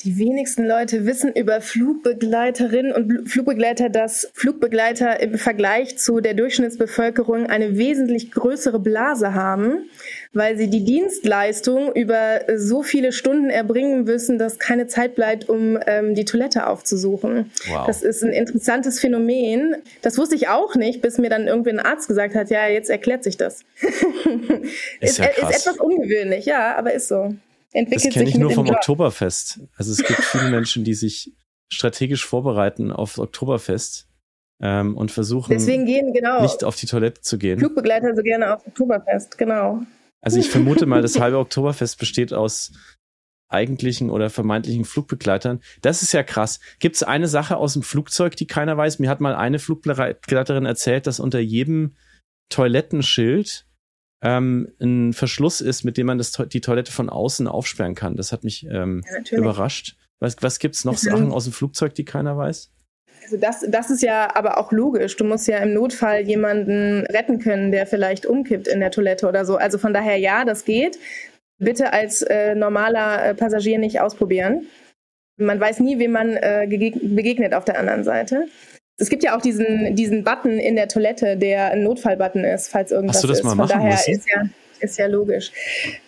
[0.04, 7.46] Die wenigsten Leute wissen über Flugbegleiterinnen und Flugbegleiter, dass Flugbegleiter im Vergleich zu der Durchschnittsbevölkerung
[7.46, 9.88] eine wesentlich größere Blase haben,
[10.34, 15.78] weil sie die Dienstleistung über so viele Stunden erbringen müssen, dass keine Zeit bleibt, um
[15.86, 17.50] ähm, die Toilette aufzusuchen.
[17.68, 17.86] Wow.
[17.86, 19.76] Das ist ein interessantes Phänomen.
[20.02, 22.90] Das wusste ich auch nicht, bis mir dann irgendwie ein Arzt gesagt hat, ja, jetzt
[22.90, 23.62] erklärt sich das.
[23.80, 23.90] ist,
[25.00, 27.34] ist, ja ist etwas ungewöhnlich, ja, aber ist so
[27.74, 28.76] entwickelt das kenne ich nur vom Job.
[28.76, 29.60] Oktoberfest.
[29.76, 31.34] Also es gibt viele Menschen, die sich
[31.72, 34.08] strategisch vorbereiten auf Oktoberfest
[34.60, 37.58] ähm, und versuchen Deswegen gehen, genau, nicht auf die Toilette zu gehen.
[37.58, 39.82] Flugbegleiter so gerne auf Oktoberfest, genau.
[40.22, 42.72] Also ich vermute mal, das halbe Oktoberfest besteht aus
[43.48, 45.60] eigentlichen oder vermeintlichen Flugbegleitern.
[45.82, 46.60] Das ist ja krass.
[46.78, 48.98] Gibt es eine Sache aus dem Flugzeug, die keiner weiß?
[49.00, 51.94] Mir hat mal eine Flugbegleiterin erzählt, dass unter jedem
[52.48, 53.66] Toilettenschild
[54.24, 58.16] ähm, ein Verschluss ist, mit dem man das, die Toilette von außen aufsperren kann.
[58.16, 59.96] Das hat mich ähm, ja, überrascht.
[60.18, 62.70] Was, was gibt es noch Sachen aus dem Flugzeug, die keiner weiß?
[63.24, 65.16] Also das, das ist ja aber auch logisch.
[65.16, 69.44] Du musst ja im Notfall jemanden retten können, der vielleicht umkippt in der Toilette oder
[69.44, 69.56] so.
[69.56, 70.98] Also von daher ja, das geht.
[71.58, 74.66] Bitte als äh, normaler äh, Passagier nicht ausprobieren.
[75.36, 78.46] Man weiß nie, wem man äh, begegnet auf der anderen Seite.
[78.96, 82.92] Es gibt ja auch diesen, diesen Button in der Toilette, der ein Notfallbutton ist, falls
[82.92, 83.44] irgendwas Hast du das ist.
[83.44, 84.12] Mal machen Von daher müssen?
[84.12, 84.42] ist ja
[84.80, 85.50] ist ja logisch.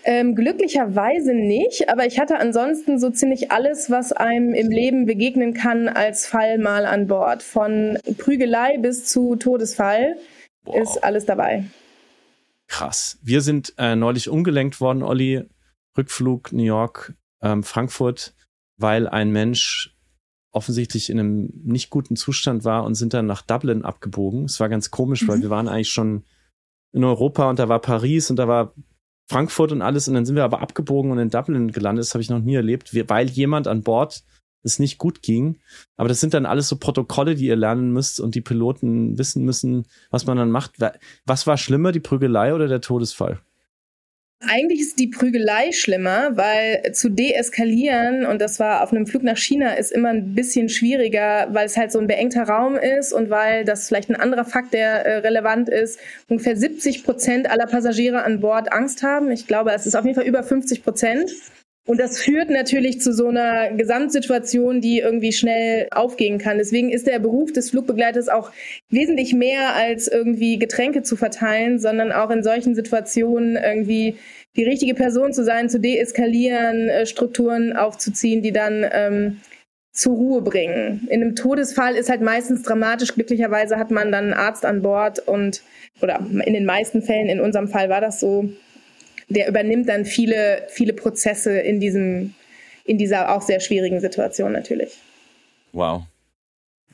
[0.05, 5.55] Ähm, glücklicherweise nicht, aber ich hatte ansonsten so ziemlich alles, was einem im Leben begegnen
[5.55, 7.43] kann, als Fall mal an Bord.
[7.43, 10.17] Von Prügelei bis zu Todesfall
[10.65, 10.77] wow.
[10.77, 11.65] ist alles dabei.
[12.69, 13.19] Krass.
[13.23, 15.45] Wir sind äh, neulich umgelenkt worden, Olli.
[15.97, 18.35] Rückflug New York, ähm, Frankfurt,
[18.77, 19.96] weil ein Mensch
[20.57, 24.45] offensichtlich in einem nicht guten Zustand war und sind dann nach Dublin abgebogen.
[24.45, 25.29] Es war ganz komisch, mhm.
[25.29, 26.25] weil wir waren eigentlich schon
[26.93, 28.75] in Europa und da war Paris und da war
[29.29, 32.05] Frankfurt und alles und dann sind wir aber abgebogen und in Dublin gelandet.
[32.05, 34.25] Das habe ich noch nie erlebt, weil jemand an Bord
[34.63, 35.61] es nicht gut ging.
[35.97, 39.45] Aber das sind dann alles so Protokolle, die ihr lernen müsst und die Piloten wissen
[39.45, 40.77] müssen, was man dann macht.
[41.25, 43.41] Was war schlimmer, die Prügelei oder der Todesfall?
[44.41, 49.39] Eigentlich ist die Prügelei schlimmer, weil zu deeskalieren, und das war auf einem Flug nach
[49.39, 53.31] China, ist immer ein bisschen schwieriger, weil es halt so ein beengter Raum ist und
[53.31, 58.25] weil das vielleicht ein anderer Fakt, der äh, relevant ist, ungefähr 70 Prozent aller Passagiere
[58.25, 59.31] an Bord Angst haben.
[59.31, 61.31] Ich glaube, es ist auf jeden Fall über 50 Prozent.
[61.87, 66.59] Und das führt natürlich zu so einer Gesamtsituation, die irgendwie schnell aufgehen kann.
[66.59, 68.51] Deswegen ist der Beruf des Flugbegleiters auch
[68.91, 74.17] wesentlich mehr als irgendwie Getränke zu verteilen, sondern auch in solchen Situationen irgendwie
[74.57, 79.41] die richtige Person zu sein, zu deeskalieren, äh, Strukturen aufzuziehen, die dann ähm,
[79.93, 81.07] zur Ruhe bringen.
[81.09, 83.15] In einem Todesfall ist halt meistens dramatisch.
[83.15, 85.63] Glücklicherweise hat man dann einen Arzt an Bord und,
[86.03, 88.51] oder in den meisten Fällen, in unserem Fall war das so,
[89.29, 92.35] der übernimmt dann viele, viele Prozesse in diesem,
[92.85, 94.99] in dieser auch sehr schwierigen Situation natürlich.
[95.73, 96.05] Wow.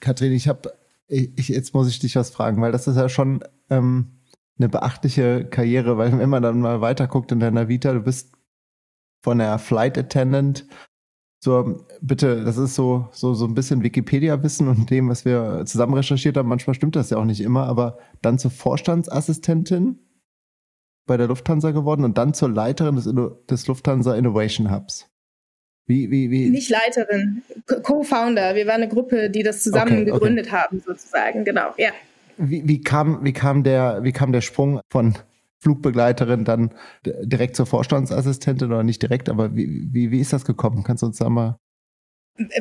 [0.01, 0.73] Kathrin, ich habe,
[1.09, 4.19] ich, jetzt muss ich dich was fragen, weil das ist ja schon ähm,
[4.59, 8.33] eine beachtliche Karriere, weil wenn man dann mal weiter guckt in deiner Vita, du bist
[9.23, 10.67] von der Flight Attendant
[11.45, 15.95] so, bitte, das ist so, so, so ein bisschen Wikipedia-Wissen und dem, was wir zusammen
[15.95, 16.49] recherchiert haben.
[16.49, 19.99] Manchmal stimmt das ja auch nicht immer, aber dann zur Vorstandsassistentin
[21.07, 23.09] bei der Lufthansa geworden und dann zur Leiterin des,
[23.51, 25.09] des Lufthansa Innovation Hubs.
[25.87, 26.49] Wie, wie, wie?
[26.49, 27.43] Nicht Leiterin,
[27.83, 28.55] Co-Founder.
[28.55, 30.57] Wir waren eine Gruppe, die das zusammen okay, gegründet okay.
[30.57, 31.45] haben, sozusagen.
[31.45, 31.91] Genau, ja.
[32.37, 35.19] Wie, wie, kam, wie, kam der, wie kam der Sprung von
[35.61, 36.73] Flugbegleiterin dann
[37.05, 40.83] direkt zur Vorstandsassistentin oder nicht direkt, aber wie, wie, wie ist das gekommen?
[40.83, 41.57] Kannst du uns da mal.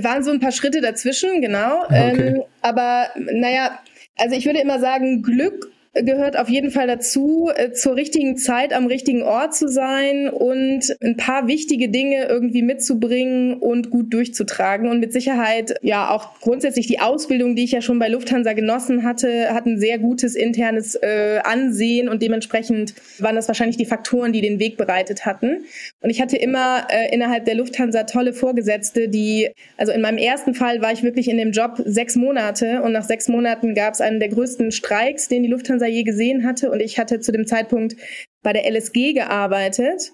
[0.01, 1.84] Waren so ein paar Schritte dazwischen, genau.
[1.86, 2.27] Okay.
[2.27, 3.80] Ähm, aber naja,
[4.17, 8.71] also ich würde immer sagen, Glück gehört auf jeden Fall dazu, äh, zur richtigen Zeit
[8.73, 14.89] am richtigen Ort zu sein und ein paar wichtige Dinge irgendwie mitzubringen und gut durchzutragen.
[14.89, 19.04] Und mit Sicherheit, ja, auch grundsätzlich die Ausbildung, die ich ja schon bei Lufthansa genossen
[19.04, 24.32] hatte, hat ein sehr gutes internes äh, Ansehen und dementsprechend waren das wahrscheinlich die Faktoren,
[24.32, 25.65] die den Weg bereitet hatten.
[26.01, 30.54] Und ich hatte immer äh, innerhalb der Lufthansa tolle Vorgesetzte, die, also in meinem ersten
[30.54, 33.99] Fall war ich wirklich in dem Job sechs Monate und nach sechs Monaten gab es
[33.99, 36.72] einen der größten Streiks, den die Lufthansa Lufthansa je gesehen hatte.
[36.72, 37.96] Und ich hatte zu dem Zeitpunkt
[38.44, 40.12] bei der LSG gearbeitet.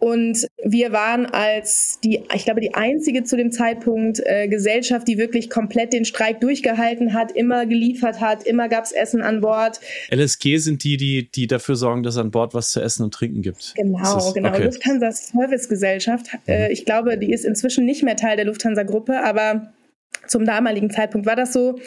[0.00, 5.18] Und wir waren als die, ich glaube, die einzige zu dem Zeitpunkt äh, Gesellschaft, die
[5.18, 9.80] wirklich komplett den Streik durchgehalten hat, immer geliefert hat, immer gab es Essen an Bord.
[10.10, 13.40] LSG sind die, die, die dafür sorgen, dass an Bord was zu essen und trinken
[13.40, 13.72] gibt.
[13.76, 14.50] Genau, ist, genau.
[14.50, 14.64] Okay.
[14.64, 16.26] Lufthansa Service Gesellschaft.
[16.46, 16.72] Äh, mhm.
[16.72, 19.72] ich glaube, die ist inzwischen nicht mehr Teil der Lufthansa-Gruppe, aber
[20.26, 21.78] zum damaligen Zeitpunkt war das so.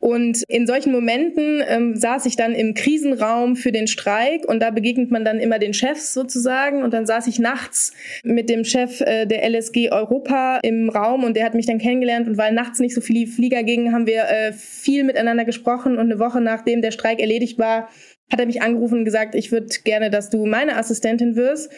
[0.00, 4.70] Und in solchen Momenten ähm, saß ich dann im Krisenraum für den Streik und da
[4.70, 6.84] begegnet man dann immer den Chefs sozusagen.
[6.84, 11.36] Und dann saß ich nachts mit dem Chef äh, der LSG Europa im Raum und
[11.36, 12.28] der hat mich dann kennengelernt.
[12.28, 15.98] Und weil nachts nicht so viele Flieger gingen, haben wir äh, viel miteinander gesprochen.
[15.98, 17.88] Und eine Woche nachdem der Streik erledigt war,
[18.30, 21.72] hat er mich angerufen und gesagt, ich würde gerne, dass du meine Assistentin wirst.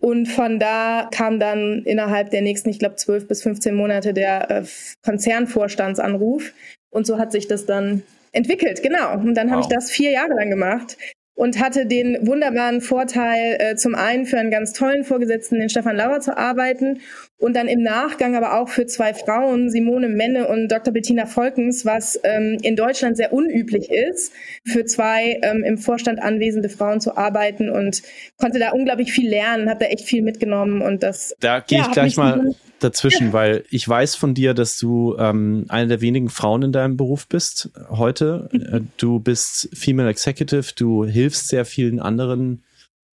[0.00, 4.50] Und von da kam dann innerhalb der nächsten, ich glaube, zwölf bis 15 Monate der
[4.50, 4.64] äh,
[5.04, 6.54] Konzernvorstandsanruf.
[6.90, 9.14] Und so hat sich das dann entwickelt, genau.
[9.14, 9.52] Und dann wow.
[9.52, 10.96] habe ich das vier Jahre lang gemacht
[11.40, 15.96] und hatte den wunderbaren Vorteil, äh, zum einen für einen ganz tollen Vorgesetzten, den Stefan
[15.96, 17.00] Lauer, zu arbeiten
[17.38, 20.92] und dann im Nachgang aber auch für zwei Frauen, Simone Menne und Dr.
[20.92, 24.34] Bettina Volkens, was ähm, in Deutschland sehr unüblich ist,
[24.66, 28.02] für zwei ähm, im Vorstand anwesende Frauen zu arbeiten und
[28.36, 31.34] konnte da unglaublich viel lernen, habe da echt viel mitgenommen und das.
[31.40, 35.66] Da gehe ja, ich gleich mal dazwischen, weil ich weiß von dir, dass du ähm,
[35.68, 38.48] eine der wenigen Frauen in deinem Beruf bist heute.
[38.52, 38.88] Mhm.
[38.96, 42.62] Du bist Female Executive, du hilfst sehr vielen anderen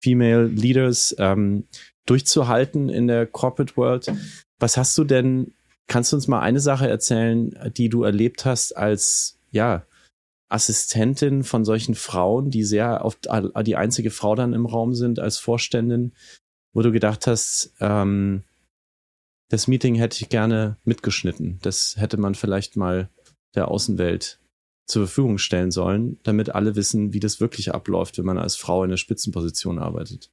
[0.02, 1.14] Female Leaders.
[1.18, 1.64] Ähm,
[2.10, 4.12] durchzuhalten in der Corporate World.
[4.58, 5.54] Was hast du denn,
[5.86, 9.86] kannst du uns mal eine Sache erzählen, die du erlebt hast als, ja,
[10.48, 13.28] Assistentin von solchen Frauen, die sehr oft
[13.62, 16.12] die einzige Frau dann im Raum sind als Vorständin,
[16.72, 18.42] wo du gedacht hast, ähm,
[19.50, 21.58] das Meeting hätte ich gerne mitgeschnitten.
[21.60, 23.10] Das hätte man vielleicht mal
[23.54, 24.40] der Außenwelt
[24.86, 28.82] zur Verfügung stellen sollen, damit alle wissen, wie das wirklich abläuft, wenn man als Frau
[28.84, 30.30] in der Spitzenposition arbeitet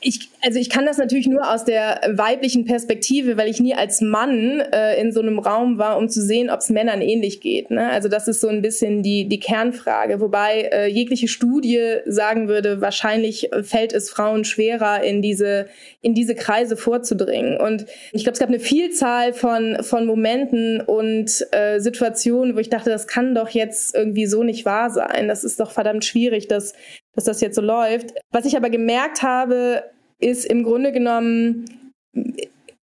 [0.00, 4.00] ich, also ich kann das natürlich nur aus der weiblichen Perspektive, weil ich nie als
[4.00, 7.70] Mann äh, in so einem Raum war, um zu sehen, ob es Männern ähnlich geht.
[7.70, 7.90] Ne?
[7.90, 10.20] Also das ist so ein bisschen die, die Kernfrage.
[10.20, 15.66] Wobei äh, jegliche Studie sagen würde, wahrscheinlich fällt es Frauen schwerer, in diese,
[16.02, 17.58] in diese Kreise vorzudringen.
[17.60, 22.70] Und ich glaube, es gab eine Vielzahl von, von Momenten und äh, Situationen, wo ich
[22.70, 25.28] dachte, das kann doch jetzt irgendwie so nicht wahr sein.
[25.28, 26.74] Das ist doch verdammt schwierig, dass
[27.16, 28.14] dass das jetzt so läuft.
[28.30, 29.82] Was ich aber gemerkt habe,
[30.18, 31.64] ist im Grunde genommen,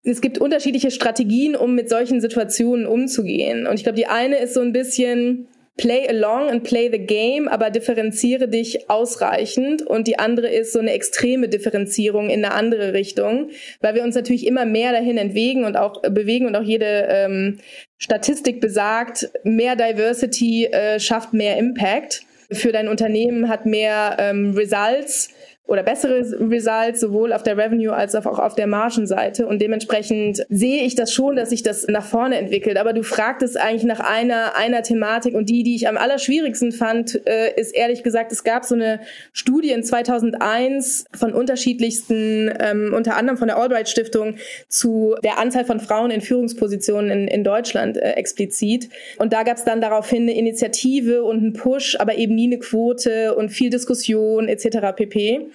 [0.03, 3.67] es gibt unterschiedliche Strategien, um mit solchen Situationen umzugehen.
[3.67, 7.47] Und ich glaube, die eine ist so ein bisschen play along and play the game,
[7.47, 9.81] aber differenziere dich ausreichend.
[9.81, 14.15] Und die andere ist so eine extreme Differenzierung in eine andere Richtung, weil wir uns
[14.15, 17.59] natürlich immer mehr dahin entwegen und auch bewegen und auch jede ähm,
[17.97, 25.29] Statistik besagt, mehr Diversity äh, schafft mehr Impact für dein Unternehmen, hat mehr ähm, Results
[25.71, 29.47] oder bessere Results sowohl auf der Revenue als auch auf der Margenseite.
[29.47, 32.75] Und dementsprechend sehe ich das schon, dass sich das nach vorne entwickelt.
[32.75, 37.25] Aber du fragtest eigentlich nach einer, einer Thematik und die, die ich am allerschwierigsten fand,
[37.25, 38.99] äh, ist ehrlich gesagt, es gab so eine
[39.31, 44.35] Studie in 2001 von unterschiedlichsten, ähm, unter anderem von der Albright Stiftung
[44.67, 48.89] zu der Anzahl von Frauen in Führungspositionen in, in Deutschland äh, explizit.
[49.19, 52.59] Und da gab es dann daraufhin eine Initiative und einen Push, aber eben nie eine
[52.59, 54.93] Quote und viel Diskussion etc.
[54.97, 55.49] pp.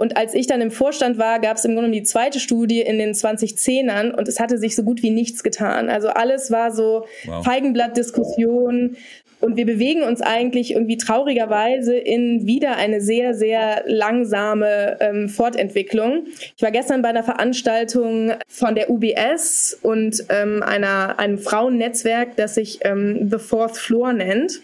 [0.00, 2.98] Und als ich dann im Vorstand war, gab es im Grunde die zweite Studie in
[2.98, 5.90] den 2010ern und es hatte sich so gut wie nichts getan.
[5.90, 7.44] Also alles war so wow.
[7.44, 8.96] Feigenblattdiskussion
[9.40, 16.28] und wir bewegen uns eigentlich irgendwie traurigerweise in wieder eine sehr, sehr langsame ähm, Fortentwicklung.
[16.56, 22.54] Ich war gestern bei einer Veranstaltung von der UBS und ähm, einer, einem Frauennetzwerk, das
[22.54, 24.62] sich ähm, The Fourth Floor nennt.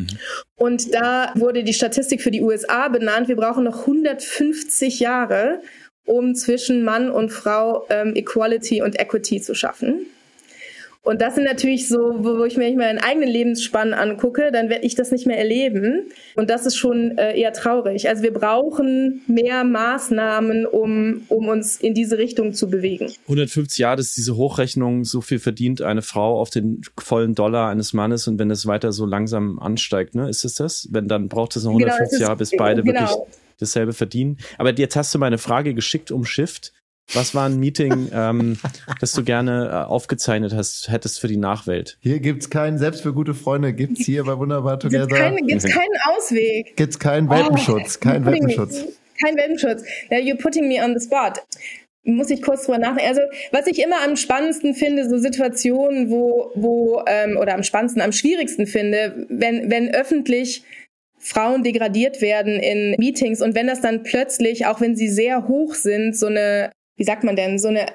[0.00, 0.18] Mhm.
[0.56, 3.28] Und da wurde die Statistik für die USA benannt.
[3.28, 5.62] Wir brauchen noch 150 Jahre,
[6.04, 10.06] um zwischen Mann und Frau ähm, Equality und Equity zu schaffen.
[11.02, 14.94] Und das sind natürlich so, wo, ich mir meinen eigenen Lebensspann angucke, dann werde ich
[14.94, 16.10] das nicht mehr erleben.
[16.36, 18.08] Und das ist schon äh, eher traurig.
[18.08, 23.10] Also wir brauchen mehr Maßnahmen, um, um uns in diese Richtung zu bewegen.
[23.22, 27.94] 150 Jahre ist diese Hochrechnung, so viel verdient eine Frau auf den vollen Dollar eines
[27.94, 30.86] Mannes und wenn es weiter so langsam ansteigt, ne, ist es das?
[30.90, 33.00] Wenn dann braucht es noch 150 genau, Jahre, bis beide genau.
[33.00, 33.16] wirklich
[33.58, 34.38] dasselbe verdienen.
[34.58, 36.72] Aber jetzt hast du meine Frage geschickt umschifft.
[37.14, 38.58] Was war ein Meeting, ähm,
[39.00, 41.98] das du gerne äh, aufgezeichnet hast, hättest für die Nachwelt?
[42.00, 45.06] Hier gibt's keinen, selbst für gute Freunde gibt's hier bei Wunderbar Together.
[45.06, 46.76] Gibt's, keine, gibt's keinen Ausweg.
[46.76, 48.84] Gibt's keinen Welpenschutz, oh, keinen Welpenschutz.
[49.22, 49.82] Kein Welpenschutz.
[50.10, 51.40] You're putting me on the spot
[52.02, 53.08] muss ich kurz drüber nachdenken.
[53.08, 53.20] Also,
[53.52, 58.12] was ich immer am spannendsten finde, so Situationen, wo, wo, ähm, oder am spannendsten, am
[58.12, 60.64] schwierigsten finde, wenn, wenn öffentlich
[61.18, 65.74] Frauen degradiert werden in Meetings und wenn das dann plötzlich, auch wenn sie sehr hoch
[65.74, 67.86] sind, so eine wie sagt man denn, so eine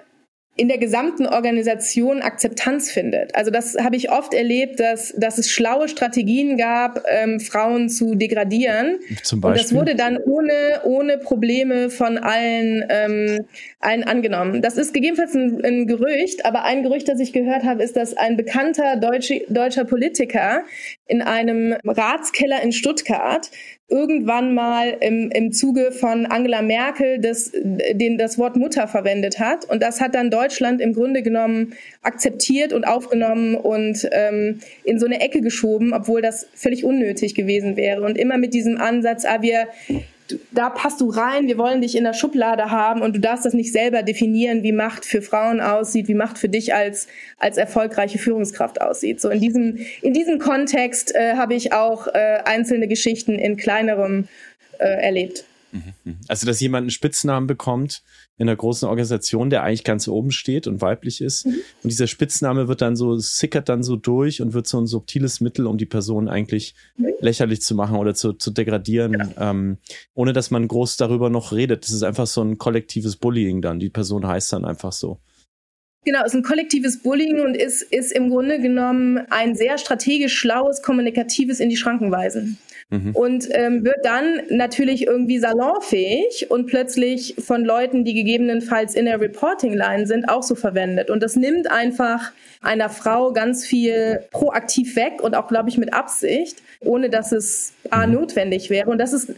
[0.57, 3.35] in der gesamten Organisation Akzeptanz findet.
[3.35, 8.15] Also das habe ich oft erlebt, dass, dass es schlaue Strategien gab, ähm, Frauen zu
[8.15, 8.99] degradieren.
[9.21, 9.61] Zum Beispiel?
[9.61, 10.53] Und das wurde dann ohne,
[10.85, 13.45] ohne Probleme von allen, ähm,
[13.81, 14.61] allen angenommen.
[14.61, 18.15] Das ist gegebenenfalls ein, ein Gerücht, aber ein Gerücht, das ich gehört habe, ist, dass
[18.15, 20.63] ein bekannter deutsche, deutscher Politiker
[21.05, 23.51] in einem Ratskeller in Stuttgart
[23.87, 29.69] irgendwann mal im, im Zuge von Angela Merkel das, den, das Wort Mutter verwendet hat.
[29.69, 35.05] Und das hat dann Deutschland im Grunde genommen akzeptiert und aufgenommen und ähm, in so
[35.05, 38.01] eine Ecke geschoben, obwohl das völlig unnötig gewesen wäre.
[38.01, 39.67] Und immer mit diesem Ansatz, ah, wir
[40.51, 43.53] da passt du rein, wir wollen dich in der Schublade haben und du darfst das
[43.53, 47.07] nicht selber definieren, wie Macht für Frauen aussieht, wie Macht für dich als,
[47.37, 49.21] als erfolgreiche Führungskraft aussieht.
[49.21, 54.27] So in diesem, in diesem Kontext äh, habe ich auch äh, einzelne Geschichten in kleinerem
[54.79, 55.45] äh, erlebt.
[55.71, 56.17] Mhm.
[56.27, 58.01] Also, dass jemand einen Spitznamen bekommt
[58.37, 61.45] in einer großen Organisation, der eigentlich ganz oben steht und weiblich ist.
[61.45, 61.55] Mhm.
[61.83, 65.39] Und dieser Spitzname wird dann so, sickert dann so durch und wird so ein subtiles
[65.39, 67.07] Mittel, um die Person eigentlich mhm.
[67.21, 69.51] lächerlich zu machen oder zu, zu degradieren, ja.
[69.51, 69.77] ähm,
[70.13, 71.83] ohne dass man groß darüber noch redet.
[71.85, 73.79] Das ist einfach so ein kollektives Bullying dann.
[73.79, 75.19] Die Person heißt dann einfach so.
[76.05, 80.37] Genau, es ist ein kollektives Bullying und ist, ist im Grunde genommen ein sehr strategisch
[80.37, 82.59] schlaues, kommunikatives in die Schranken weisen.
[82.89, 83.15] Mhm.
[83.15, 89.19] Und ähm, wird dann natürlich irgendwie salonfähig und plötzlich von Leuten, die gegebenenfalls in der
[89.19, 91.09] Reporting-Line sind, auch so verwendet.
[91.09, 95.95] Und das nimmt einfach einer Frau ganz viel proaktiv weg und auch, glaube ich, mit
[95.95, 98.13] Absicht, ohne dass es A, mhm.
[98.13, 98.89] notwendig wäre.
[98.91, 99.33] Und das ist,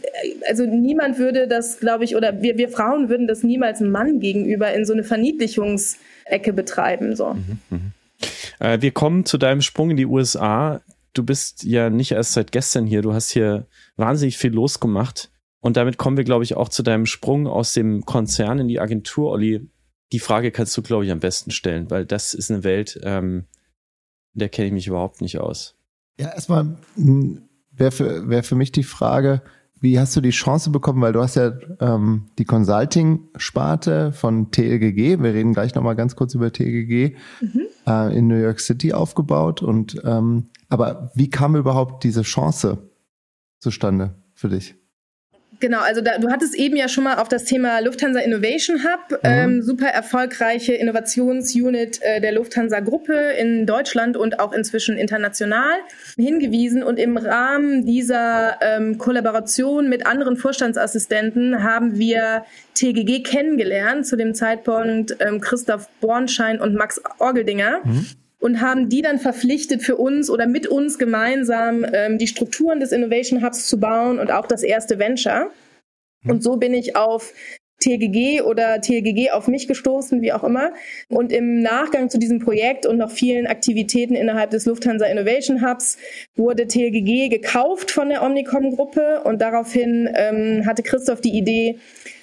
[0.46, 4.20] also niemand würde das, glaube ich, oder wir, wir Frauen würden das niemals einem Mann
[4.20, 7.16] gegenüber in so eine Verniedlichungsecke betreiben.
[7.16, 7.32] So.
[7.32, 8.74] Mhm, mh.
[8.74, 12.52] äh, wir kommen zu deinem Sprung in die USA du bist ja nicht erst seit
[12.52, 13.66] gestern hier, du hast hier
[13.96, 15.30] wahnsinnig viel losgemacht.
[15.60, 18.80] Und damit kommen wir, glaube ich, auch zu deinem Sprung aus dem Konzern in die
[18.80, 19.68] Agentur, Olli.
[20.12, 23.44] Die Frage kannst du, glaube ich, am besten stellen, weil das ist eine Welt, ähm,
[24.34, 25.74] der kenne ich mich überhaupt nicht aus.
[26.18, 29.42] Ja, erstmal hm, wäre für, wär für mich die Frage,
[29.80, 35.22] wie hast du die Chance bekommen, weil du hast ja ähm, die Consulting-Sparte von TLGG,
[35.22, 37.66] wir reden gleich nochmal ganz kurz über TLGG, mhm.
[37.86, 42.90] äh, in New York City aufgebaut und ähm, aber wie kam überhaupt diese Chance
[43.58, 44.74] zustande für dich?
[45.60, 49.10] Genau, also da, du hattest eben ja schon mal auf das Thema Lufthansa Innovation Hub,
[49.10, 49.18] mhm.
[49.24, 55.72] ähm, super erfolgreiche Innovationsunit äh, der Lufthansa Gruppe in Deutschland und auch inzwischen international
[56.16, 56.84] hingewiesen.
[56.84, 64.34] Und im Rahmen dieser ähm, Kollaboration mit anderen Vorstandsassistenten haben wir TGG kennengelernt, zu dem
[64.34, 67.80] Zeitpunkt ähm, Christoph Bornschein und Max Orgeldinger.
[67.84, 68.06] Mhm
[68.40, 72.92] und haben die dann verpflichtet für uns oder mit uns gemeinsam ähm, die Strukturen des
[72.92, 75.50] Innovation Hubs zu bauen und auch das erste Venture.
[76.22, 76.30] Hm.
[76.30, 77.32] Und so bin ich auf
[77.80, 80.72] TGG oder TGG auf mich gestoßen, wie auch immer.
[81.08, 85.96] Und im Nachgang zu diesem Projekt und noch vielen Aktivitäten innerhalb des Lufthansa Innovation Hubs
[86.34, 91.78] wurde TGG gekauft von der Omnicom-Gruppe und daraufhin ähm, hatte Christoph die Idee,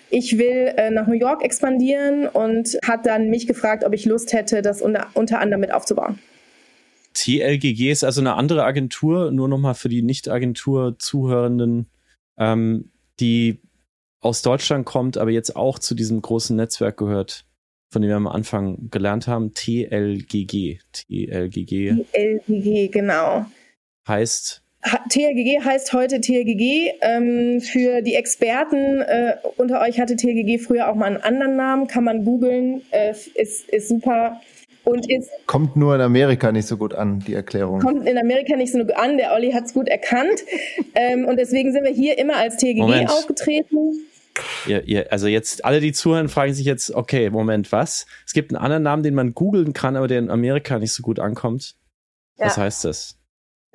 [0.09, 4.33] ich will äh, nach New York expandieren und hat dann mich gefragt, ob ich Lust
[4.33, 6.19] hätte, das unter, unter anderem mit aufzubauen.
[7.13, 11.87] TLGG ist also eine andere Agentur, nur nochmal für die Nicht-Agentur-Zuhörenden,
[12.37, 13.61] ähm, die
[14.19, 17.45] aus Deutschland kommt, aber jetzt auch zu diesem großen Netzwerk gehört,
[17.89, 20.79] von dem wir am Anfang gelernt haben, TLGG.
[20.91, 22.03] TLGG.
[22.11, 23.45] TLGG, genau.
[24.07, 24.64] Heißt
[25.09, 26.91] TLGG heißt heute TLGG.
[27.01, 31.87] Ähm, für die Experten äh, unter euch hatte TLGG früher auch mal einen anderen Namen,
[31.87, 34.41] kann man googeln, äh, ist, ist super.
[34.83, 37.79] Und ist, kommt nur in Amerika nicht so gut an, die Erklärung.
[37.79, 40.41] Kommt in Amerika nicht so gut an, der Olli hat es gut erkannt.
[40.93, 43.09] ähm, und deswegen sind wir hier immer als TLGG Moment.
[43.09, 44.05] aufgetreten.
[44.67, 48.05] Ihr, ihr, also jetzt alle, die zuhören, fragen sich jetzt, okay, Moment, was?
[48.27, 51.01] Es gibt einen anderen Namen, den man googeln kann, aber der in Amerika nicht so
[51.01, 51.75] gut ankommt.
[52.37, 52.63] Was ja.
[52.63, 53.17] heißt das?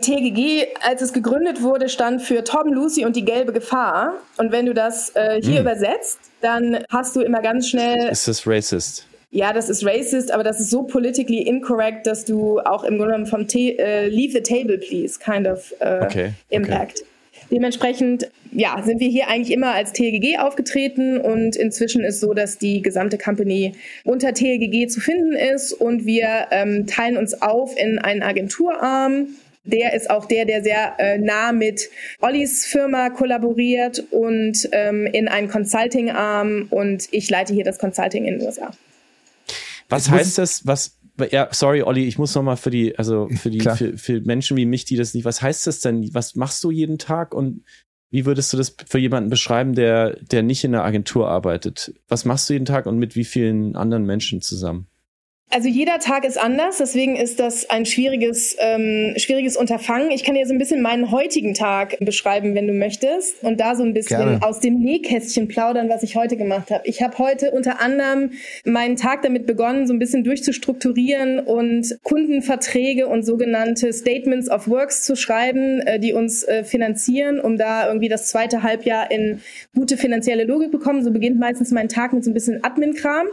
[0.01, 4.15] TGG, als es gegründet wurde, stand für Tom, Lucy und die gelbe Gefahr.
[4.37, 5.63] Und wenn du das äh, hier hm.
[5.63, 8.09] übersetzt, dann hast du immer ganz schnell.
[8.09, 9.07] Ist das racist?
[9.33, 13.13] Ja, das ist racist, aber das ist so politically incorrect, dass du auch im Grunde
[13.13, 16.99] genommen vom T äh, Leave the Table, please, kind of äh, okay, Impact.
[16.99, 17.07] Okay.
[17.51, 22.59] Dementsprechend, ja, sind wir hier eigentlich immer als TLGG aufgetreten und inzwischen ist so, dass
[22.59, 27.99] die gesamte Company unter TLGG zu finden ist und wir ähm, teilen uns auf in
[27.99, 29.29] einen Agenturarm
[29.65, 35.29] der ist auch der, der sehr äh, nah mit Ollis Firma kollaboriert und ähm, in
[35.29, 38.71] einen Consulting-Arm und ich leite hier das Consulting in den USA.
[39.89, 40.99] Was heißt das, was,
[41.31, 44.67] ja, sorry, Olli, ich muss nochmal für die, also für die, für, für Menschen wie
[44.67, 46.09] mich, die das nicht, was heißt das denn?
[46.15, 47.65] Was machst du jeden Tag und
[48.11, 51.95] wie würdest du das für jemanden beschreiben, der, der nicht in der Agentur arbeitet?
[52.09, 54.87] Was machst du jeden Tag und mit wie vielen anderen Menschen zusammen?
[55.53, 60.13] Also jeder Tag ist anders, deswegen ist das ein schwieriges, ähm, schwieriges Unterfangen.
[60.13, 63.75] Ich kann dir so ein bisschen meinen heutigen Tag beschreiben, wenn du möchtest, und da
[63.75, 64.43] so ein bisschen Gerne.
[64.43, 66.83] aus dem Nähkästchen plaudern, was ich heute gemacht habe.
[66.87, 68.31] Ich habe heute unter anderem
[68.65, 75.03] meinen Tag damit begonnen, so ein bisschen durchzustrukturieren und Kundenverträge und sogenannte Statements of Works
[75.03, 79.41] zu schreiben, äh, die uns äh, finanzieren, um da irgendwie das zweite Halbjahr in
[79.75, 81.03] gute finanzielle Logik bekommen.
[81.03, 83.27] So beginnt meistens mein Tag mit so ein bisschen Admin-Kram.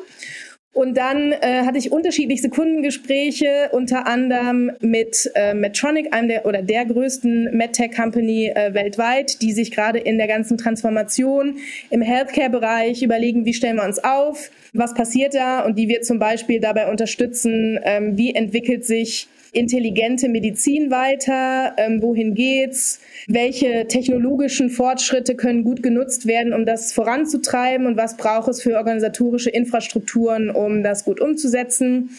[0.77, 6.61] Und dann äh, hatte ich unterschiedlichste Kundengespräche, unter anderem mit äh, Medtronic, einem der oder
[6.61, 11.55] der größten MedTech-Company äh, weltweit, die sich gerade in der ganzen Transformation
[11.89, 16.19] im Healthcare-Bereich überlegen, wie stellen wir uns auf, was passiert da und die wir zum
[16.19, 21.73] Beispiel dabei unterstützen, ähm, wie entwickelt sich intelligente Medizin weiter?
[21.77, 23.01] Ähm, wohin geht's?
[23.27, 27.87] Welche technologischen Fortschritte können gut genutzt werden, um das voranzutreiben?
[27.87, 32.11] Und was braucht es für organisatorische Infrastrukturen, um das gut umzusetzen?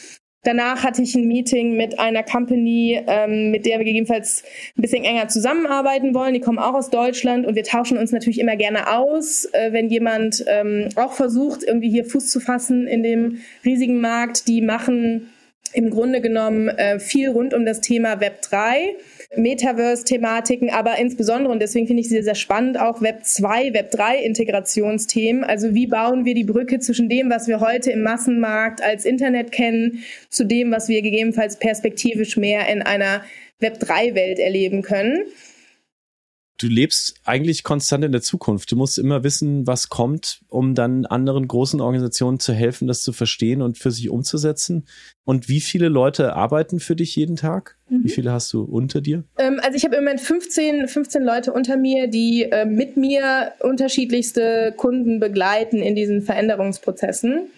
[0.44, 4.44] Danach hatte ich ein Meeting mit einer Company, ähm, mit der wir gegebenenfalls
[4.76, 6.32] ein bisschen enger zusammenarbeiten wollen.
[6.32, 9.88] Die kommen auch aus Deutschland und wir tauschen uns natürlich immer gerne aus, äh, wenn
[9.88, 14.46] jemand ähm, auch versucht, irgendwie hier Fuß zu fassen in dem riesigen Markt.
[14.46, 15.28] Die machen
[15.72, 18.94] im Grunde genommen äh, viel rund um das Thema Web 3.
[19.36, 24.18] Metaverse-Thematiken, aber insbesondere, und deswegen finde ich sie sehr spannend, auch Web 2, Web 3
[24.18, 25.44] Integrationsthemen.
[25.44, 29.52] Also wie bauen wir die Brücke zwischen dem, was wir heute im Massenmarkt als Internet
[29.52, 33.22] kennen, zu dem, was wir gegebenenfalls perspektivisch mehr in einer
[33.60, 35.24] Web 3 Welt erleben können
[36.58, 38.70] du lebst eigentlich konstant in der Zukunft.
[38.70, 43.12] Du musst immer wissen, was kommt, um dann anderen großen Organisationen zu helfen, das zu
[43.12, 44.86] verstehen und für sich umzusetzen.
[45.24, 47.76] Und wie viele Leute arbeiten für dich jeden Tag?
[47.88, 48.04] Mhm.
[48.04, 49.24] Wie viele hast du unter dir?
[49.38, 53.52] Ähm, also ich habe im Moment 15, 15 Leute unter mir, die äh, mit mir
[53.60, 57.48] unterschiedlichste Kunden begleiten in diesen Veränderungsprozessen.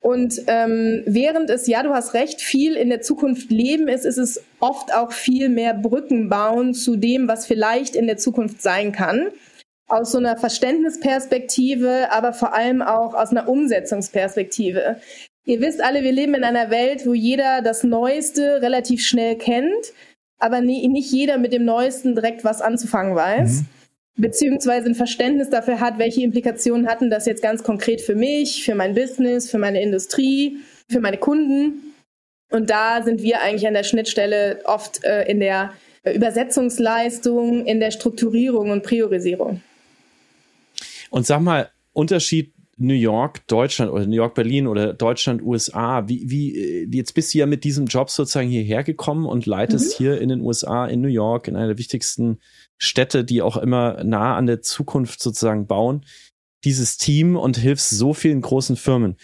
[0.00, 4.16] Und ähm, während es, ja, du hast recht, viel in der Zukunft leben ist, ist
[4.16, 8.92] es oft auch viel mehr Brücken bauen zu dem, was vielleicht in der Zukunft sein
[8.92, 9.28] kann.
[9.88, 15.00] Aus so einer Verständnisperspektive, aber vor allem auch aus einer Umsetzungsperspektive.
[15.46, 19.92] Ihr wisst alle, wir leben in einer Welt, wo jeder das Neueste relativ schnell kennt,
[20.38, 23.62] aber nie, nicht jeder mit dem Neuesten direkt was anzufangen weiß.
[23.62, 23.77] Mhm
[24.18, 28.74] beziehungsweise ein Verständnis dafür hat, welche Implikationen hatten das jetzt ganz konkret für mich, für
[28.74, 30.58] mein Business, für meine Industrie,
[30.90, 31.94] für meine Kunden.
[32.50, 35.72] Und da sind wir eigentlich an der Schnittstelle oft äh, in der
[36.04, 39.60] Übersetzungsleistung, in der Strukturierung und Priorisierung.
[41.10, 46.08] Und sag mal, Unterschied New York, Deutschland oder New York, Berlin oder Deutschland, USA.
[46.08, 49.94] Wie, wie, äh, jetzt bist du ja mit diesem Job sozusagen hierher gekommen und leitest
[49.94, 50.04] mhm.
[50.04, 52.38] hier in den USA, in New York, in einer der wichtigsten
[52.78, 56.04] Städte, die auch immer nah an der Zukunft sozusagen bauen,
[56.64, 59.16] dieses Team und hilfst so vielen großen Firmen.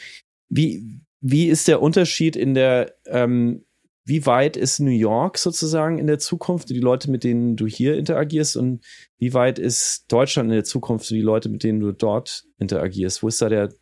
[0.49, 3.65] Wie, wie ist der Unterschied in der, ähm,
[4.05, 7.97] wie weit ist New York sozusagen in der Zukunft, die Leute, mit denen du hier
[7.97, 8.85] interagierst und
[9.19, 13.23] wie weit ist Deutschland in der Zukunft, die Leute, mit denen du dort interagierst?
[13.23, 13.73] Wo ist da der,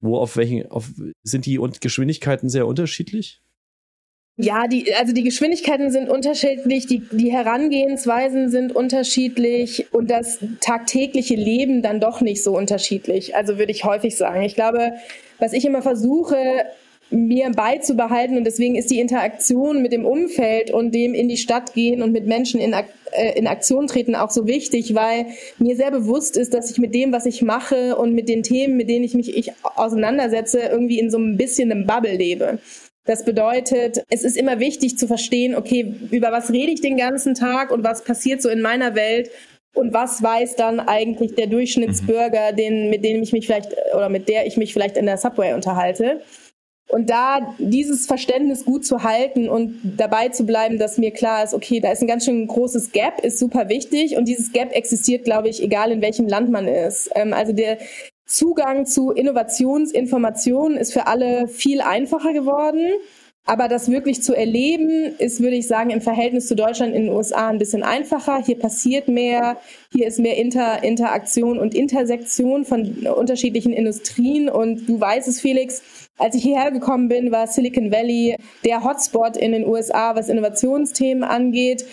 [0.00, 0.90] wo auf welchen, auf,
[1.24, 3.42] sind die Geschwindigkeiten sehr unterschiedlich?
[4.36, 11.34] Ja, die, also die Geschwindigkeiten sind unterschiedlich, die, die Herangehensweisen sind unterschiedlich und das tagtägliche
[11.34, 13.36] Leben dann doch nicht so unterschiedlich.
[13.36, 14.42] Also würde ich häufig sagen.
[14.42, 14.94] Ich glaube,
[15.38, 16.64] was ich immer versuche,
[17.12, 21.74] mir beizubehalten und deswegen ist die Interaktion mit dem Umfeld und dem in die Stadt
[21.74, 22.72] gehen und mit Menschen in,
[23.12, 25.26] äh, in Aktion treten auch so wichtig, weil
[25.58, 28.76] mir sehr bewusst ist, dass ich mit dem, was ich mache und mit den Themen,
[28.76, 32.58] mit denen ich mich ich auseinandersetze, irgendwie in so ein bisschen einem Bubble lebe.
[33.04, 37.34] Das bedeutet, es ist immer wichtig zu verstehen, okay, über was rede ich den ganzen
[37.34, 39.30] Tag und was passiert so in meiner Welt
[39.74, 44.28] und was weiß dann eigentlich der Durchschnittsbürger, den, mit dem ich mich vielleicht oder mit
[44.28, 46.20] der ich mich vielleicht in der Subway unterhalte.
[46.88, 51.54] Und da dieses Verständnis gut zu halten und dabei zu bleiben, dass mir klar ist,
[51.54, 54.16] okay, da ist ein ganz schön großes Gap, ist super wichtig.
[54.16, 57.10] Und dieses Gap existiert, glaube ich, egal in welchem Land man ist.
[57.14, 57.78] Ähm, also der,
[58.32, 62.92] Zugang zu Innovationsinformationen ist für alle viel einfacher geworden.
[63.44, 67.12] Aber das wirklich zu erleben, ist, würde ich sagen, im Verhältnis zu Deutschland in den
[67.12, 68.40] USA ein bisschen einfacher.
[68.44, 69.56] Hier passiert mehr,
[69.90, 74.48] hier ist mehr Inter Interaktion und Intersektion von unterschiedlichen Industrien.
[74.48, 75.82] Und du weißt es, Felix,
[76.18, 81.24] als ich hierher gekommen bin, war Silicon Valley der Hotspot in den USA, was Innovationsthemen
[81.24, 81.84] angeht.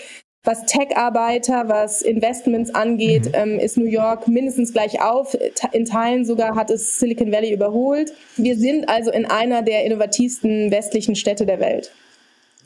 [0.45, 3.31] Was Tech-Arbeiter, was Investments angeht, mhm.
[3.33, 5.37] ähm, ist New York mindestens gleich auf.
[5.73, 8.13] In Teilen sogar hat es Silicon Valley überholt.
[8.37, 11.91] Wir sind also in einer der innovativsten westlichen Städte der Welt.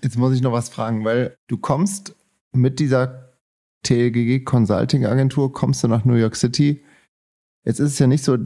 [0.03, 2.15] Jetzt muss ich noch was fragen, weil du kommst
[2.51, 3.33] mit dieser
[3.81, 6.83] TLGG Consulting Agentur, kommst du nach New York City.
[7.65, 8.37] Jetzt ist es ja nicht so,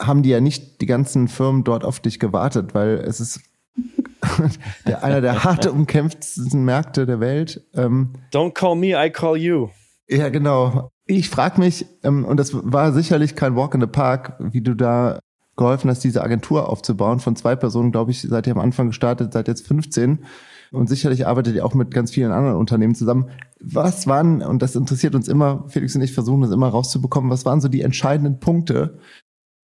[0.00, 3.40] haben die ja nicht die ganzen Firmen dort auf dich gewartet, weil es ist
[4.86, 7.62] der, einer der hart umkämpftesten Märkte der Welt.
[7.74, 9.68] Ähm, Don't call me, I call you.
[10.08, 10.90] Ja, genau.
[11.06, 14.74] Ich frage mich, ähm, und das war sicherlich kein Walk in the Park, wie du
[14.74, 15.18] da
[15.56, 17.20] geholfen hast, diese Agentur aufzubauen.
[17.20, 20.24] Von zwei Personen, glaube ich, seid ihr am Anfang gestartet, seit jetzt 15.
[20.72, 23.30] Und sicherlich arbeitet ihr auch mit ganz vielen anderen Unternehmen zusammen.
[23.60, 27.44] Was waren, und das interessiert uns immer, Felix und ich versuchen das immer rauszubekommen, was
[27.44, 28.98] waren so die entscheidenden Punkte,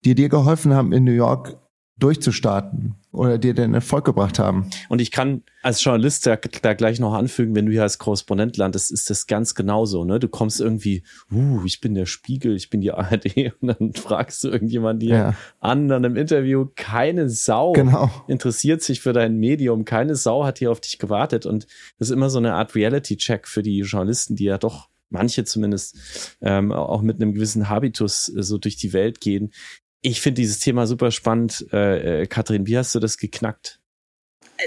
[0.04, 1.58] die dir geholfen haben, in New York
[1.98, 2.96] durchzustarten?
[3.18, 4.70] oder dir den Erfolg gebracht haben.
[4.88, 8.56] Und ich kann als Journalist da, da gleich noch anfügen, wenn du hier als Korrespondent
[8.56, 10.04] landest, ist das ganz genauso.
[10.04, 10.20] Ne?
[10.20, 14.44] Du kommst irgendwie, uh, ich bin der Spiegel, ich bin die ARD und dann fragst
[14.44, 15.34] du irgendjemanden hier ja.
[15.60, 16.66] an dann im Interview.
[16.76, 18.10] Keine Sau genau.
[18.28, 21.66] interessiert sich für dein Medium, keine Sau hat hier auf dich gewartet und
[21.98, 26.36] das ist immer so eine Art Reality-Check für die Journalisten, die ja doch manche zumindest
[26.40, 29.52] ähm, auch mit einem gewissen Habitus äh, so durch die Welt gehen.
[30.00, 31.66] Ich finde dieses Thema super spannend.
[31.72, 33.80] Äh, äh, Kathrin, wie hast du das geknackt?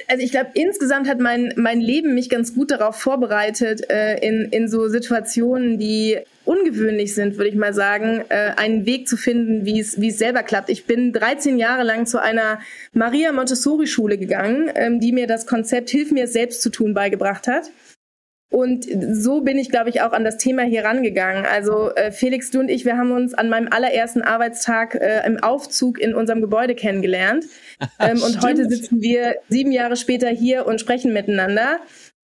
[0.07, 4.45] also ich glaube, insgesamt hat mein, mein Leben mich ganz gut darauf vorbereitet, äh, in,
[4.51, 9.65] in so Situationen, die ungewöhnlich sind, würde ich mal sagen, äh, einen Weg zu finden,
[9.65, 10.69] wie es wie es selber klappt.
[10.69, 12.59] Ich bin 13 Jahre lang zu einer
[12.93, 17.47] Maria Montessori Schule gegangen, ähm, die mir das Konzept Hilf mir selbst zu tun beigebracht
[17.47, 17.69] hat.
[18.51, 21.45] Und so bin ich, glaube ich, auch an das Thema hier rangegangen.
[21.45, 25.41] Also äh, Felix, du und ich, wir haben uns an meinem allerersten Arbeitstag äh, im
[25.41, 27.45] Aufzug in unserem Gebäude kennengelernt.
[27.99, 31.79] Ähm, und heute sitzen wir sieben Jahre später hier und sprechen miteinander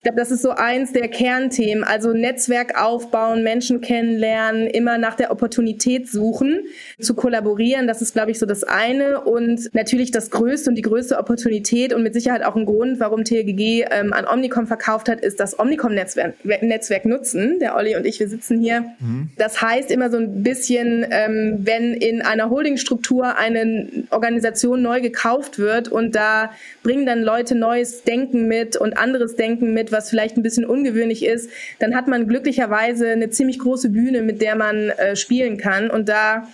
[0.05, 1.83] glaube, das ist so eins der Kernthemen.
[1.83, 6.59] Also Netzwerk aufbauen, Menschen kennenlernen, immer nach der Opportunität suchen,
[6.99, 7.87] zu kollaborieren.
[7.87, 9.21] Das ist, glaube ich, so das eine.
[9.21, 13.23] Und natürlich das größte und die größte Opportunität und mit Sicherheit auch ein Grund, warum
[13.23, 17.57] TLGG ähm, an Omnicom verkauft hat, ist das Omnicom-Netzwerk Netzwerk nutzen.
[17.59, 18.81] Der Olli und ich, wir sitzen hier.
[18.99, 19.29] Mhm.
[19.37, 25.57] Das heißt immer so ein bisschen, ähm, wenn in einer Holdingstruktur eine Organisation neu gekauft
[25.57, 26.51] wird und da
[26.83, 31.25] bringen dann Leute neues Denken mit und anderes Denken mit, was vielleicht ein bisschen ungewöhnlich
[31.25, 35.89] ist, dann hat man glücklicherweise eine ziemlich große Bühne, mit der man äh, spielen kann.
[35.89, 36.47] Und da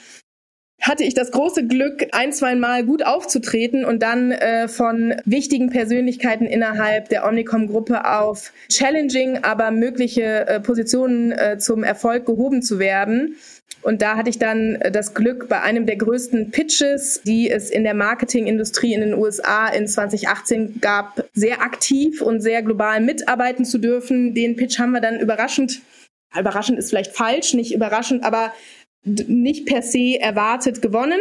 [0.81, 5.69] hatte ich das große Glück, ein, zwei Mal gut aufzutreten und dann äh, von wichtigen
[5.69, 12.79] Persönlichkeiten innerhalb der Omnicom-Gruppe auf challenging, aber mögliche äh, Positionen äh, zum Erfolg gehoben zu
[12.79, 13.35] werden.
[13.81, 17.69] Und da hatte ich dann äh, das Glück, bei einem der größten Pitches, die es
[17.69, 23.65] in der Marketingindustrie in den USA in 2018 gab, sehr aktiv und sehr global mitarbeiten
[23.65, 24.33] zu dürfen.
[24.33, 25.81] Den Pitch haben wir dann überraschend,
[26.37, 28.53] überraschend ist vielleicht falsch, nicht überraschend, aber
[29.03, 31.19] nicht per se erwartet gewonnen.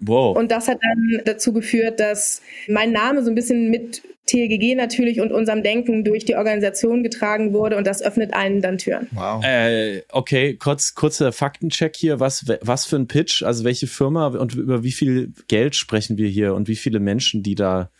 [0.00, 0.36] Wow.
[0.36, 5.20] Und das hat dann dazu geführt, dass mein Name so ein bisschen mit TLGG natürlich
[5.20, 9.08] und unserem Denken durch die Organisation getragen wurde und das öffnet einen dann Türen.
[9.12, 9.44] Wow.
[9.44, 12.20] Äh, okay, kurz, kurzer Faktencheck hier.
[12.20, 13.42] Was, was für ein Pitch?
[13.42, 17.42] Also welche Firma und über wie viel Geld sprechen wir hier und wie viele Menschen,
[17.42, 17.90] die da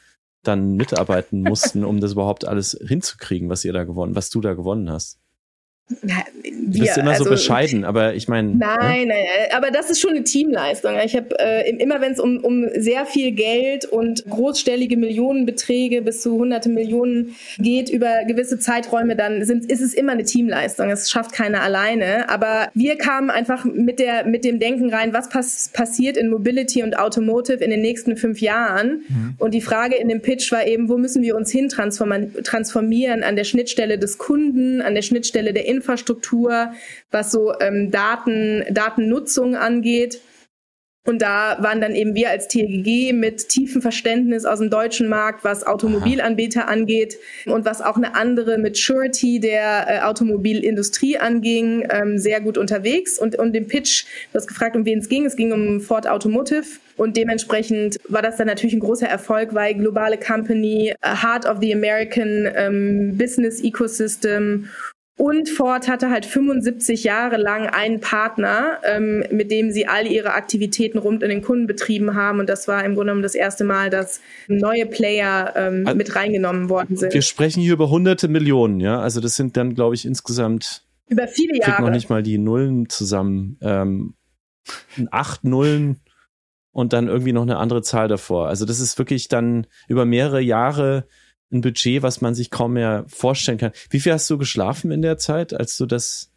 [0.43, 4.55] dann mitarbeiten mussten, um das überhaupt alles hinzukriegen, was ihr da gewonnen, was du da
[4.55, 5.19] gewonnen hast?
[6.03, 8.55] Na, wir, du bist immer also, so bescheiden, aber ich meine.
[8.55, 9.15] Nein, ja?
[9.15, 10.93] nein, aber das ist schon eine Teamleistung.
[11.03, 16.21] Ich habe äh, immer, wenn es um, um sehr viel Geld und großstellige Millionenbeträge bis
[16.21, 20.91] zu hunderte Millionen geht über gewisse Zeiträume, dann sind, ist es immer eine Teamleistung.
[20.91, 22.29] Es schafft keiner alleine.
[22.29, 26.83] Aber wir kamen einfach mit der mit dem Denken rein, was pass passiert in Mobility
[26.83, 29.05] und Automotive in den nächsten fünf Jahren.
[29.09, 29.35] Mhm.
[29.39, 33.37] Und die Frage in dem Pitch war eben, wo müssen wir uns hin transformieren an
[33.37, 36.73] der Schnittstelle des Kunden, an der Schnittstelle der Infrastruktur,
[37.11, 40.21] was so ähm, Daten, Datennutzung angeht.
[41.09, 45.43] Und da waren dann eben wir als TGG mit tiefem Verständnis aus dem deutschen Markt,
[45.43, 46.71] was Automobilanbieter Aha.
[46.71, 47.17] angeht
[47.47, 53.19] und was auch eine andere Maturity der äh, Automobilindustrie anging, ähm, sehr gut unterwegs.
[53.19, 55.25] Und, und dem Pitch, du hast gefragt, um wen es ging.
[55.25, 56.67] Es ging um Ford Automotive.
[56.99, 61.73] Und dementsprechend war das dann natürlich ein großer Erfolg, weil globale Company, Heart of the
[61.73, 64.69] American ähm, Business Ecosystem
[65.19, 70.33] und Ford hatte halt 75 Jahre lang einen Partner, ähm, mit dem sie all ihre
[70.35, 72.39] Aktivitäten rund in den Kunden betrieben haben.
[72.39, 76.15] Und das war im Grunde genommen das erste Mal, dass neue Player ähm, also, mit
[76.15, 77.13] reingenommen worden sind.
[77.13, 79.01] Wir sprechen hier über hunderte Millionen, ja.
[79.01, 81.83] Also das sind dann, glaube ich, insgesamt über viele Jahre.
[81.83, 83.59] noch nicht mal die Nullen zusammen.
[83.61, 84.15] Ähm,
[85.11, 85.99] acht Nullen
[86.71, 88.47] und dann irgendwie noch eine andere Zahl davor.
[88.47, 91.09] Also das ist wirklich dann über mehrere Jahre
[91.53, 93.73] ein Budget, was man sich kaum mehr vorstellen kann.
[93.91, 96.31] Wie viel hast du geschlafen in der Zeit, als du das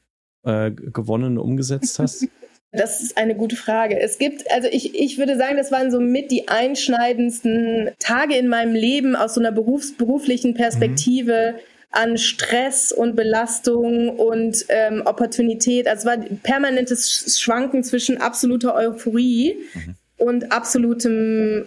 [0.43, 2.27] äh, gewonnen umgesetzt hast?
[2.73, 3.99] Das ist eine gute Frage.
[3.99, 8.47] Es gibt, also ich, ich würde sagen, das waren so mit die einschneidendsten Tage in
[8.47, 11.55] meinem Leben aus so einer berufs beruflichen Perspektive.
[11.55, 11.59] Mhm
[11.93, 15.89] an Stress und Belastung und ähm, Opportunität.
[15.89, 21.65] Also es war permanentes Schwanken zwischen absoluter Euphorie mhm und absolutem,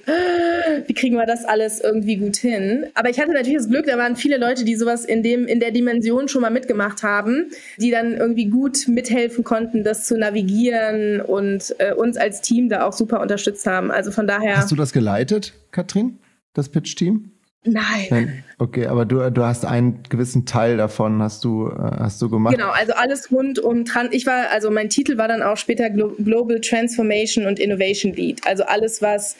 [0.87, 2.87] wie kriegen wir das alles irgendwie gut hin?
[2.95, 5.59] Aber ich hatte natürlich das Glück, da waren viele Leute, die sowas in dem, in
[5.59, 11.21] der Dimension schon mal mitgemacht haben, die dann irgendwie gut mithelfen konnten, das zu navigieren
[11.21, 13.91] und äh, uns als Team da auch super unterstützt haben.
[13.91, 14.57] Also von daher.
[14.57, 16.19] Hast du das geleitet, Katrin?
[16.53, 17.34] Das Pitch-Team?
[17.65, 18.07] Nein.
[18.11, 18.45] Nein.
[18.59, 22.55] Okay, aber du, du hast einen gewissen Teil davon hast du, äh, hast du gemacht.
[22.55, 25.89] Genau, also alles rund um Trans ich war, also mein Titel war dann auch später
[25.91, 28.47] Global Transformation und Innovation Lead.
[28.47, 29.37] Also alles, was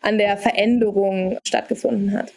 [0.00, 2.32] an der Veränderung stattgefunden hat.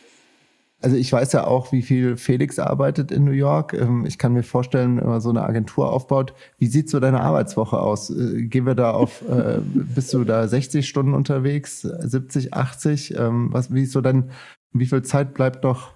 [0.81, 3.73] Also ich weiß ja auch, wie viel Felix arbeitet in New York.
[3.73, 7.19] Ähm, ich kann mir vorstellen, wenn man so eine Agentur aufbaut, wie sieht so deine
[7.19, 8.09] Arbeitswoche aus?
[8.09, 13.15] Äh, gehen wir da auf, äh, bist du da 60 Stunden unterwegs, 70, 80?
[13.17, 14.31] Ähm, was, wie ist so dein,
[14.73, 15.93] wie viel Zeit bleibt noch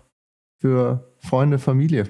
[0.60, 2.08] für Freunde, Familie?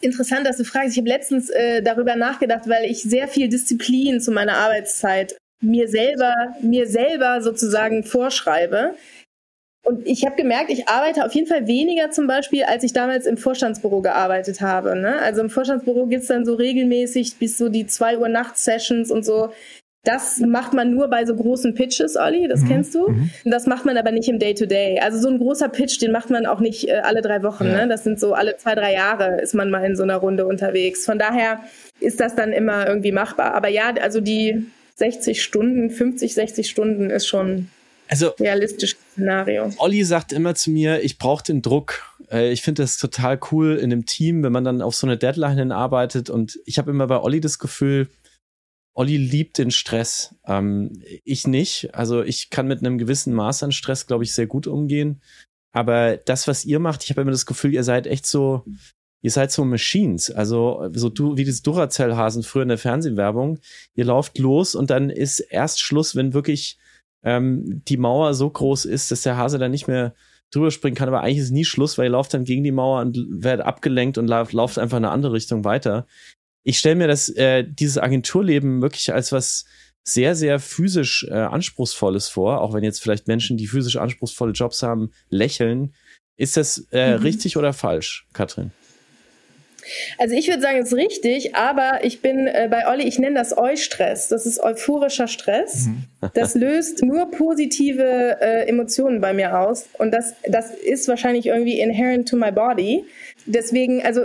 [0.00, 0.92] Interessant, dass du fragst.
[0.92, 5.88] Ich habe letztens äh, darüber nachgedacht, weil ich sehr viel Disziplin zu meiner Arbeitszeit mir
[5.88, 8.96] selber, mir selber sozusagen vorschreibe.
[9.84, 13.26] Und ich habe gemerkt, ich arbeite auf jeden Fall weniger zum Beispiel, als ich damals
[13.26, 14.96] im Vorstandsbüro gearbeitet habe.
[14.96, 15.18] Ne?
[15.20, 19.52] Also im Vorstandsbüro gibt's dann so regelmäßig bis so die 2 Uhr Nacht-Sessions und so.
[20.04, 22.68] Das macht man nur bei so großen Pitches, Olli, das mhm.
[22.68, 23.08] kennst du.
[23.08, 23.30] Mhm.
[23.44, 24.98] Das macht man aber nicht im Day-to-Day.
[24.98, 25.02] -Day.
[25.02, 27.64] Also so ein großer Pitch, den macht man auch nicht äh, alle drei Wochen.
[27.64, 27.78] Ja.
[27.78, 27.88] Ne?
[27.88, 31.06] Das sind so alle zwei, drei Jahre ist man mal in so einer Runde unterwegs.
[31.06, 31.60] Von daher
[32.00, 33.54] ist das dann immer irgendwie machbar.
[33.54, 37.68] Aber ja, also die 60 Stunden, 50, 60 Stunden ist schon
[38.08, 39.70] also, realistisches Szenario.
[39.78, 42.02] Olli sagt immer zu mir, ich brauche den Druck.
[42.30, 45.16] Äh, ich finde das total cool in einem Team, wenn man dann auf so eine
[45.16, 46.30] Deadline hinarbeitet.
[46.30, 48.08] Und ich habe immer bei Olli das Gefühl,
[48.94, 50.36] Olli liebt den Stress.
[50.46, 50.92] Ähm,
[51.24, 51.94] ich nicht.
[51.94, 55.20] Also ich kann mit einem gewissen Maß an Stress, glaube ich, sehr gut umgehen.
[55.72, 58.64] Aber das, was ihr macht, ich habe immer das Gefühl, ihr seid echt so,
[59.22, 60.30] ihr seid so Machines.
[60.30, 63.58] Also so du, wie das Duracell-Hasen früher in der Fernsehwerbung.
[63.96, 66.78] Ihr lauft los und dann ist erst Schluss, wenn wirklich
[67.24, 70.14] ähm, die Mauer so groß ist, dass der Hase dann nicht mehr
[70.54, 73.00] drüber springen kann, aber eigentlich ist nie Schluss, weil ihr lauft dann gegen die Mauer
[73.00, 76.06] und werdet abgelenkt und lauft, einfach in eine andere Richtung weiter.
[76.64, 79.66] Ich stelle mir das, äh, dieses Agenturleben wirklich als was
[80.02, 84.82] sehr, sehr physisch äh, anspruchsvolles vor, auch wenn jetzt vielleicht Menschen, die physisch anspruchsvolle Jobs
[84.82, 85.94] haben, lächeln.
[86.36, 87.22] Ist das äh, mhm.
[87.22, 88.72] richtig oder falsch, Katrin?
[90.18, 93.36] Also ich würde sagen, es ist richtig, aber ich bin äh, bei Olli, ich nenne
[93.36, 94.28] das Eustress.
[94.28, 95.86] Das ist euphorischer Stress.
[95.86, 96.04] Mhm.
[96.32, 99.84] Das löst nur positive äh, Emotionen bei mir aus.
[99.98, 103.04] Und das, das ist wahrscheinlich irgendwie inherent to my body.
[103.44, 104.22] Deswegen, also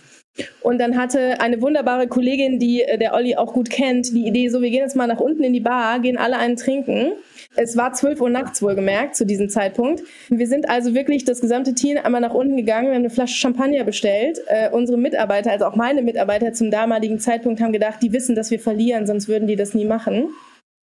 [0.61, 4.49] Und dann hatte eine wunderbare Kollegin, die äh, der Olli auch gut kennt, die Idee,
[4.49, 7.13] so wir gehen jetzt mal nach unten in die Bar, gehen alle einen trinken.
[7.55, 10.03] Es war 12 Uhr nachts wohlgemerkt zu diesem Zeitpunkt.
[10.29, 13.37] Wir sind also wirklich das gesamte Team einmal nach unten gegangen, wir haben eine Flasche
[13.37, 14.41] Champagner bestellt.
[14.47, 18.51] Äh, unsere Mitarbeiter, also auch meine Mitarbeiter zum damaligen Zeitpunkt haben gedacht, die wissen, dass
[18.51, 20.29] wir verlieren, sonst würden die das nie machen.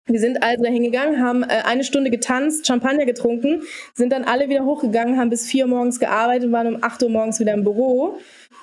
[0.08, 3.62] Wir sind also hingegangen, haben äh, eine Stunde getanzt, Champagner getrunken,
[3.94, 7.04] sind dann alle wieder hochgegangen, haben bis vier Uhr morgens gearbeitet und waren um acht
[7.04, 8.18] Uhr morgens wieder im Büro.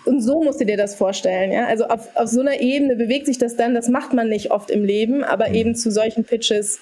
[0.08, 1.52] Und so musst du dir das vorstellen.
[1.52, 1.66] Ja?
[1.66, 4.70] Also auf, auf so einer Ebene bewegt sich das dann, das macht man nicht oft
[4.70, 5.54] im Leben, aber mhm.
[5.54, 6.80] eben zu solchen Pitches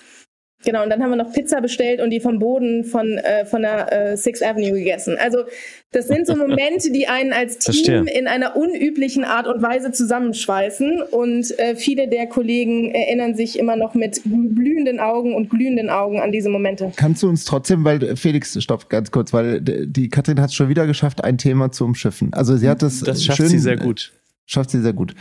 [0.64, 3.62] Genau, und dann haben wir noch Pizza bestellt und die vom Boden von, äh, von
[3.62, 5.16] der äh, Sixth Avenue gegessen.
[5.18, 5.44] Also
[5.92, 8.18] das sind so Momente, die einen als Team Verstehe.
[8.18, 11.02] in einer unüblichen Art und Weise zusammenschweißen.
[11.02, 16.20] Und äh, viele der Kollegen erinnern sich immer noch mit blühenden Augen und glühenden Augen
[16.20, 16.90] an diese Momente.
[16.96, 20.68] Kannst du uns trotzdem, weil Felix, stopp ganz kurz, weil die Katrin hat es schon
[20.68, 22.32] wieder geschafft, ein Thema zu umschiffen.
[22.32, 23.00] Also sie hat es.
[23.00, 24.12] Das schafft schön, sie sehr gut.
[24.46, 25.14] Schafft sie sehr gut.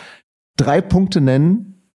[0.56, 1.92] Drei Punkte nennen.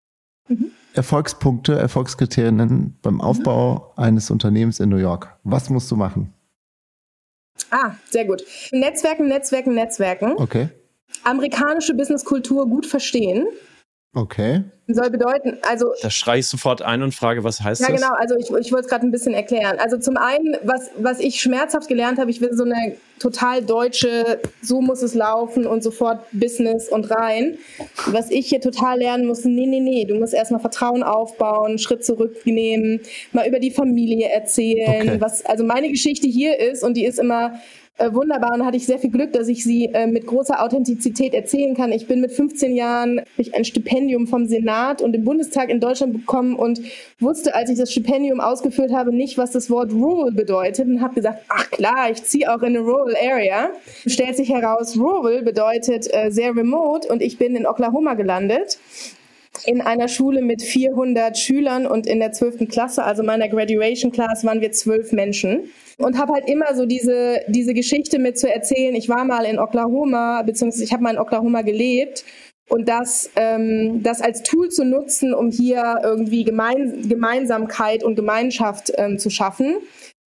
[0.47, 5.37] Mhm Erfolgspunkte, Erfolgskriterien nennen beim Aufbau eines Unternehmens in New York.
[5.43, 6.33] Was musst du machen?
[7.69, 8.43] Ah, sehr gut.
[8.71, 10.33] Netzwerken, Netzwerken, Netzwerken.
[10.35, 10.69] Okay.
[11.23, 13.47] Amerikanische Businesskultur gut verstehen.
[14.13, 14.63] Okay.
[14.87, 15.93] soll bedeuten, also.
[16.01, 18.01] Da schreie ich sofort ein und frage, was heißt ja, das?
[18.01, 19.77] Ja, genau, also ich, ich wollte es gerade ein bisschen erklären.
[19.79, 24.41] Also zum einen, was, was ich schmerzhaft gelernt habe, ich will so eine total deutsche,
[24.61, 27.57] so muss es laufen und sofort Business und rein.
[28.07, 32.03] Was ich hier total lernen muss, nee, nee, nee, du musst erstmal Vertrauen aufbauen, Schritt
[32.03, 32.99] zurücknehmen,
[33.31, 35.07] mal über die Familie erzählen.
[35.07, 35.21] Okay.
[35.21, 37.53] Was, also meine Geschichte hier ist, und die ist immer
[37.97, 41.33] äh, wunderbar und hatte ich sehr viel Glück, dass ich sie äh, mit großer Authentizität
[41.33, 41.91] erzählen kann.
[41.91, 46.13] Ich bin mit 15 Jahren ich ein Stipendium vom Senat und im Bundestag in Deutschland
[46.13, 46.81] bekommen und
[47.19, 51.15] wusste, als ich das Stipendium ausgefüllt habe, nicht, was das Wort rural bedeutet und habe
[51.15, 53.69] gesagt, ach klar, ich ziehe auch in eine rural area.
[54.07, 58.79] Stellt sich heraus, rural bedeutet äh, sehr remote und ich bin in Oklahoma gelandet
[59.65, 62.69] in einer Schule mit 400 Schülern und in der 12.
[62.69, 65.69] Klasse, also meiner Graduation Class, waren wir zwölf Menschen
[66.03, 68.95] und habe halt immer so diese, diese Geschichte mit zu erzählen.
[68.95, 72.23] Ich war mal in Oklahoma, beziehungsweise ich habe mal in Oklahoma gelebt
[72.69, 78.93] und das, ähm, das als Tool zu nutzen, um hier irgendwie Gemein Gemeinsamkeit und Gemeinschaft
[78.97, 79.75] ähm, zu schaffen.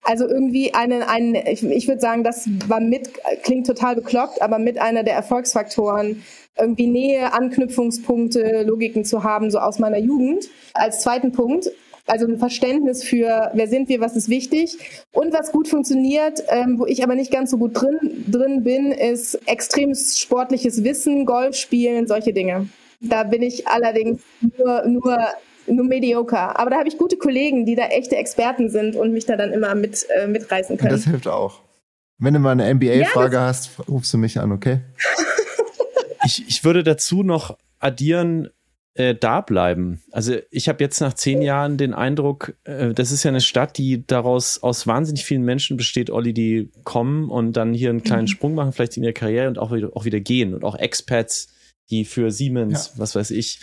[0.02, 3.08] Also irgendwie einen, einen ich, ich würde sagen, das war mit,
[3.42, 6.22] klingt total bekloppt, aber mit einer der Erfolgsfaktoren,
[6.58, 10.50] irgendwie Nähe, Anknüpfungspunkte, Logiken zu haben, so aus meiner Jugend.
[10.74, 11.70] Als zweiten Punkt
[12.06, 14.78] also ein Verständnis für, wer sind wir, was ist wichtig.
[15.12, 18.92] Und was gut funktioniert, ähm, wo ich aber nicht ganz so gut drin, drin bin,
[18.92, 22.68] ist extremes sportliches Wissen, Golf spielen, solche Dinge.
[23.00, 25.18] Da bin ich allerdings nur, nur,
[25.66, 26.58] nur mediocre.
[26.58, 29.52] Aber da habe ich gute Kollegen, die da echte Experten sind und mich da dann
[29.52, 30.90] immer mit, äh, mitreißen können.
[30.90, 31.60] Das hilft auch.
[32.18, 34.80] Wenn du mal eine NBA-Frage ja, hast, rufst du mich an, okay?
[36.24, 38.50] ich, ich würde dazu noch addieren,
[38.94, 40.02] äh, da bleiben.
[40.12, 43.76] Also ich habe jetzt nach zehn Jahren den Eindruck, äh, das ist ja eine Stadt,
[43.76, 48.22] die daraus aus wahnsinnig vielen Menschen besteht, Olli, die kommen und dann hier einen kleinen
[48.22, 48.28] mhm.
[48.28, 51.48] Sprung machen, vielleicht in ihrer Karriere und auch wieder, auch wieder gehen und auch Expats,
[51.90, 53.00] die für Siemens, ja.
[53.00, 53.60] was weiß ich,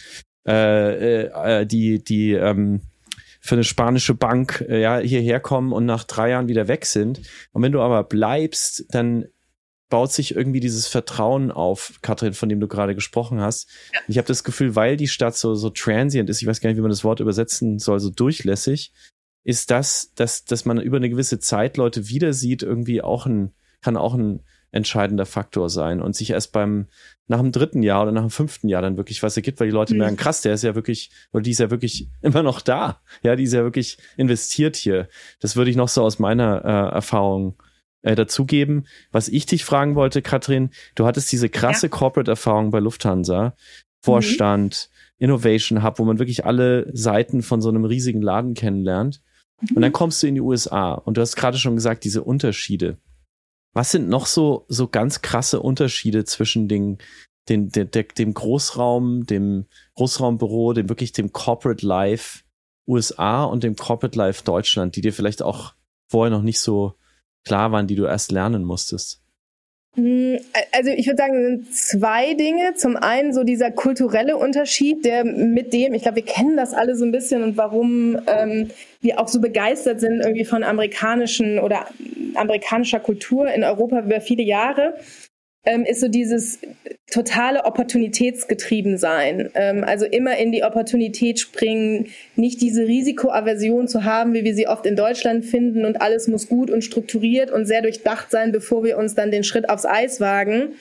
[0.48, 2.82] äh, äh, die die ähm,
[3.40, 7.22] für eine spanische Bank äh, ja hierher kommen und nach drei Jahren wieder weg sind.
[7.52, 9.26] Und wenn du aber bleibst, dann
[9.92, 13.70] baut sich irgendwie dieses Vertrauen auf, Katrin, von dem du gerade gesprochen hast.
[13.94, 14.00] Ja.
[14.08, 16.78] Ich habe das Gefühl, weil die Stadt so, so transient ist, ich weiß gar nicht,
[16.78, 18.92] wie man das Wort übersetzen soll, so durchlässig,
[19.44, 23.54] ist das, dass, dass man über eine gewisse Zeit Leute wieder sieht, irgendwie auch ein,
[23.82, 26.88] kann auch ein entscheidender Faktor sein und sich erst beim,
[27.28, 29.74] nach dem dritten Jahr oder nach dem fünften Jahr dann wirklich was ergibt, weil die
[29.74, 30.00] Leute mhm.
[30.00, 33.02] merken, krass, der ist ja wirklich, oder die ist ja wirklich immer noch da.
[33.24, 35.10] Ja, die ist ja wirklich investiert hier.
[35.42, 37.71] Das würde ich noch so aus meiner äh, Erfahrung äh,
[38.04, 38.88] dazugeben.
[39.12, 41.90] Was ich dich fragen wollte, Katrin, du hattest diese krasse ja.
[41.90, 43.56] Corporate-Erfahrung bei Lufthansa,
[44.04, 45.26] Vorstand, mhm.
[45.26, 49.22] Innovation Hub, wo man wirklich alle Seiten von so einem riesigen Laden kennenlernt.
[49.62, 49.78] Mhm.
[49.78, 52.98] Und dann kommst du in die USA und du hast gerade schon gesagt, diese Unterschiede.
[53.74, 56.98] Was sind noch so, so ganz krasse Unterschiede zwischen den,
[57.48, 62.44] den, den, dem Großraum, dem Großraumbüro, dem wirklich dem Corporate Life
[62.88, 65.74] USA und dem Corporate Life Deutschland, die dir vielleicht auch
[66.10, 66.96] vorher noch nicht so
[67.46, 69.22] klar waren, die du erst lernen musstest?
[69.96, 70.40] Hm,
[70.72, 72.76] also ich würde sagen, es sind zwei Dinge.
[72.76, 76.96] Zum einen so dieser kulturelle Unterschied, der mit dem, ich glaube, wir kennen das alle
[76.96, 78.70] so ein bisschen und warum ähm,
[79.02, 81.88] wir auch so begeistert sind irgendwie von amerikanischen oder
[82.36, 84.96] amerikanischer Kultur in Europa über viele Jahre
[85.64, 86.60] ähm, ist so dieses
[87.12, 89.52] totale Opportunitätsgetriebensein.
[89.54, 94.68] Ähm, also immer in die Opportunität springen, nicht diese Risikoaversion zu haben, wie wir sie
[94.68, 98.84] oft in Deutschland finden und alles muss gut und strukturiert und sehr durchdacht sein, bevor
[98.84, 100.74] wir uns dann den Schritt aufs Eis wagen.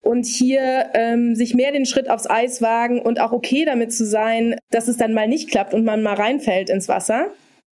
[0.00, 4.06] Und hier ähm, sich mehr den Schritt aufs Eis wagen und auch okay damit zu
[4.06, 7.30] sein, dass es dann mal nicht klappt und man mal reinfällt ins Wasser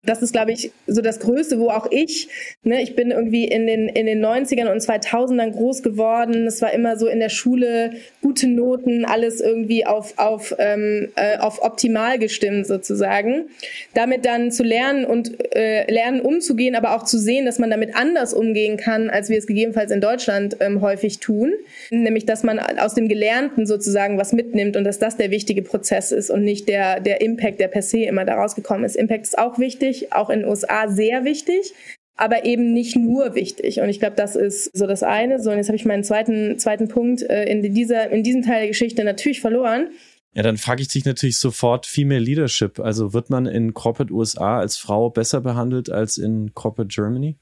[0.06, 2.28] das ist, glaube ich, so das Größte, wo auch ich,
[2.62, 6.46] ne, ich bin irgendwie in den, in den 90ern und 2000ern groß geworden.
[6.46, 11.38] Es war immer so in der Schule gute Noten, alles irgendwie auf, auf, ähm, äh,
[11.38, 13.46] auf optimal gestimmt sozusagen.
[13.94, 17.94] Damit dann zu lernen und äh, lernen umzugehen, aber auch zu sehen, dass man damit
[17.94, 21.52] anders umgehen kann, als wir es gegebenenfalls in Deutschland ähm, häufig tun.
[21.90, 26.12] Nämlich, dass man aus dem Gelernten sozusagen was mitnimmt und dass das der wichtige Prozess
[26.12, 28.96] ist und nicht der, der Impact, der per se immer daraus gekommen ist.
[28.96, 31.72] Impact ist auch wichtig wichtig, auch in den USA sehr wichtig,
[32.16, 33.80] aber eben nicht nur wichtig.
[33.80, 35.40] Und ich glaube, das ist so das eine.
[35.40, 38.60] So, und jetzt habe ich meinen zweiten, zweiten Punkt äh, in, dieser, in diesem Teil
[38.60, 39.88] der Geschichte natürlich verloren.
[40.34, 42.80] Ja, dann frage ich dich natürlich sofort Female Leadership.
[42.80, 47.36] Also wird man in Corporate USA als Frau besser behandelt als in Corporate Germany?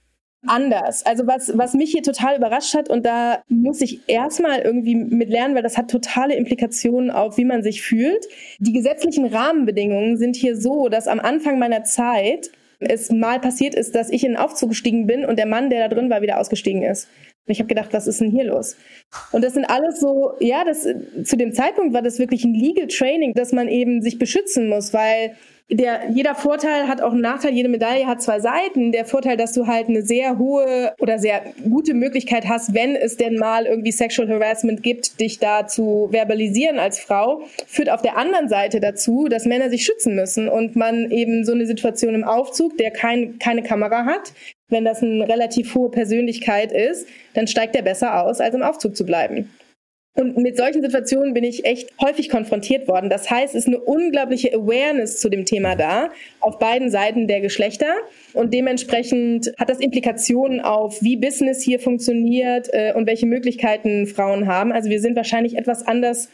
[0.46, 1.06] Anders.
[1.06, 5.30] Also was, was mich hier total überrascht hat und da muss ich erstmal irgendwie mit
[5.30, 8.26] lernen, weil das hat totale Implikationen auf, wie man sich fühlt.
[8.58, 13.94] Die gesetzlichen Rahmenbedingungen sind hier so, dass am Anfang meiner Zeit es mal passiert ist,
[13.94, 16.40] dass ich in den Aufzug gestiegen bin und der Mann, der da drin war, wieder
[16.40, 17.08] ausgestiegen ist.
[17.46, 18.76] Und ich habe gedacht, was ist denn hier los?
[19.32, 20.86] Und das sind alles so, ja, das
[21.24, 24.92] zu dem Zeitpunkt war das wirklich ein Legal Training, dass man eben sich beschützen muss,
[24.92, 25.36] weil
[25.70, 28.92] der, jeder Vorteil hat auch einen Nachteil, jede Medaille hat zwei Seiten.
[28.92, 33.16] Der Vorteil, dass du halt eine sehr hohe oder sehr gute Möglichkeit hast, wenn es
[33.16, 38.16] denn mal irgendwie Sexual Harassment gibt, dich da zu verbalisieren als Frau, führt auf der
[38.16, 42.24] anderen Seite dazu, dass Männer sich schützen müssen und man eben so eine Situation im
[42.24, 44.32] Aufzug, der kein, keine Kamera hat,
[44.68, 48.96] wenn das eine relativ hohe Persönlichkeit ist, dann steigt er besser aus, als im Aufzug
[48.96, 49.50] zu bleiben.
[50.14, 53.08] Und mit solchen Situationen bin ich echt häufig konfrontiert worden.
[53.08, 56.10] Das heißt, es ist eine unglaubliche Awareness zu dem Thema da,
[56.40, 57.94] auf beiden Seiten der Geschlechter.
[58.34, 64.46] Und dementsprechend hat das Implikationen auf, wie Business hier funktioniert äh, und welche Möglichkeiten Frauen
[64.46, 64.70] haben.
[64.70, 66.28] Also wir sind wahrscheinlich etwas anders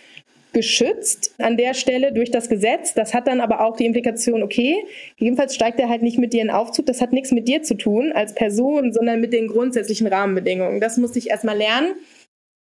[0.53, 2.95] geschützt an der Stelle durch das Gesetz.
[2.95, 4.77] Das hat dann aber auch die Implikation, okay,
[5.17, 6.87] jedenfalls steigt er halt nicht mit dir in Aufzug.
[6.87, 10.81] Das hat nichts mit dir zu tun als Person, sondern mit den grundsätzlichen Rahmenbedingungen.
[10.81, 11.95] Das musste ich erstmal lernen.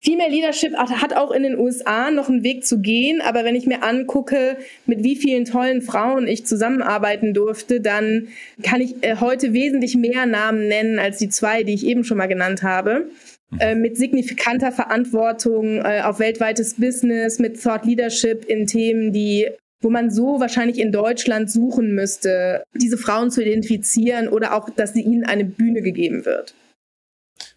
[0.02, 3.66] Female Leadership hat auch in den USA noch einen Weg zu gehen, aber wenn ich
[3.66, 8.28] mir angucke, mit wie vielen tollen Frauen ich zusammenarbeiten durfte, dann
[8.62, 12.16] kann ich äh, heute wesentlich mehr Namen nennen als die zwei, die ich eben schon
[12.16, 13.10] mal genannt habe.
[13.50, 13.58] Mhm.
[13.60, 19.48] Äh, mit signifikanter Verantwortung äh, auf weltweites Business, mit Thought Leadership in Themen, die
[19.82, 24.92] wo man so wahrscheinlich in Deutschland suchen müsste, diese Frauen zu identifizieren oder auch, dass
[24.92, 26.54] sie ihnen eine Bühne gegeben wird.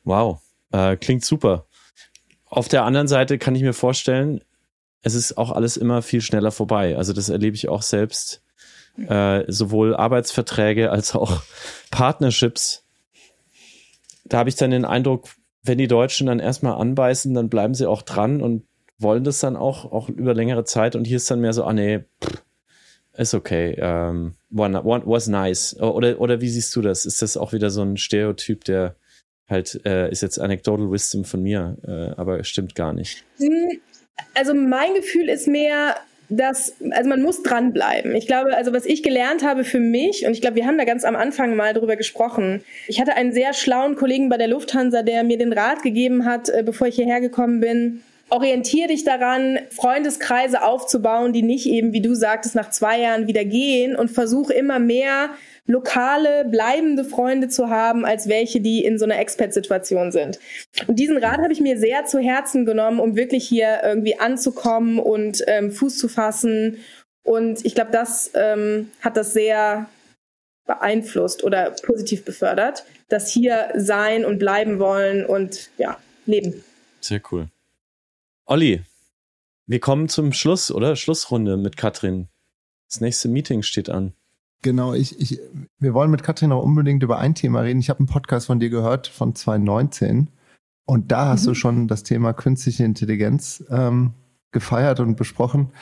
[0.06, 0.42] Wow,
[0.72, 1.68] äh, klingt super.
[2.54, 4.42] Auf der anderen Seite kann ich mir vorstellen,
[5.02, 6.96] es ist auch alles immer viel schneller vorbei.
[6.96, 8.44] Also das erlebe ich auch selbst.
[8.96, 11.42] Äh, sowohl Arbeitsverträge als auch
[11.90, 12.86] Partnerships.
[14.26, 15.30] Da habe ich dann den Eindruck,
[15.64, 18.68] wenn die Deutschen dann erstmal anbeißen, dann bleiben sie auch dran und
[19.00, 20.96] wollen das dann auch, auch über längere Zeit.
[20.96, 22.02] Und hier ist dann mehr so, ah nee,
[23.14, 23.74] ist okay.
[23.82, 25.76] Um, ähm, one, one, was nice.
[25.80, 27.08] Oder, oder wie siehst du das?
[27.08, 28.96] Ist das auch wieder so ein Stereotyp, der
[29.50, 33.24] halt äh, ist jetzt Anecdotal Wisdom von mir, äh, aber stimmt gar nicht.
[33.38, 33.80] Hm,
[34.34, 35.96] also mein Gefühl ist mehr,
[36.30, 38.16] dass, also man muss dranbleiben.
[38.16, 40.86] Ich glaube, also was ich gelernt habe für mich, und ich glaube, wir haben da
[40.86, 42.64] ganz am Anfang mal drüber gesprochen.
[42.88, 46.50] Ich hatte einen sehr schlauen Kollegen bei der Lufthansa, der mir den Rat gegeben hat,
[46.50, 48.04] äh, bevor ich hierher gekommen bin.
[48.30, 53.46] Orientier dich daran, Freundeskreise aufzubauen, die nicht eben, wie du sagtest, nach zwei Jahren wieder
[53.46, 55.30] gehen und versuch immer mehr
[55.66, 60.40] lokale, bleibende Freunde zu haben, als welche, die in so einer Expat-Situation sind.
[60.88, 65.00] Und diesen Rat habe ich mir sehr zu Herzen genommen, um wirklich hier irgendwie anzukommen
[65.00, 66.80] und ähm, Fuß zu fassen.
[67.24, 69.88] Und ich glaube, das ähm, hat das sehr
[70.66, 76.64] beeinflusst oder positiv befördert, dass hier sein und bleiben wollen und ja, leben.
[77.00, 77.48] Sehr cool.
[78.46, 78.82] Olli,
[79.66, 80.96] wir kommen zum Schluss, oder?
[80.96, 82.28] Schlussrunde mit Katrin.
[82.90, 84.14] Das nächste Meeting steht an.
[84.64, 85.40] Genau, ich, ich,
[85.78, 87.82] wir wollen mit Katrin auch unbedingt über ein Thema reden.
[87.82, 90.30] Ich habe einen Podcast von dir gehört von 2019
[90.86, 91.48] und da hast mhm.
[91.50, 94.14] du schon das Thema künstliche Intelligenz ähm,
[94.52, 95.74] gefeiert und besprochen.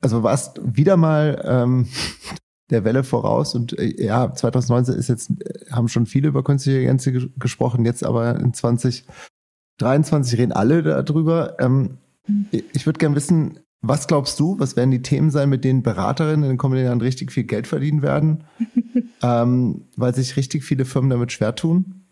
[0.00, 1.88] Also warst wieder mal ähm,
[2.70, 5.32] der Welle voraus und äh, ja, 2019 ist jetzt,
[5.72, 11.58] haben schon viele über künstliche Intelligenz gesprochen, jetzt aber in 2023 reden alle darüber.
[11.58, 11.98] Ähm,
[12.28, 12.46] mhm.
[12.52, 16.44] ich würde gerne wissen, was glaubst du, was werden die Themen sein, mit denen Beraterinnen
[16.44, 18.44] in den kommenden Jahren richtig viel Geld verdienen werden?
[19.22, 22.06] ähm, weil sich richtig viele Firmen damit schwer tun?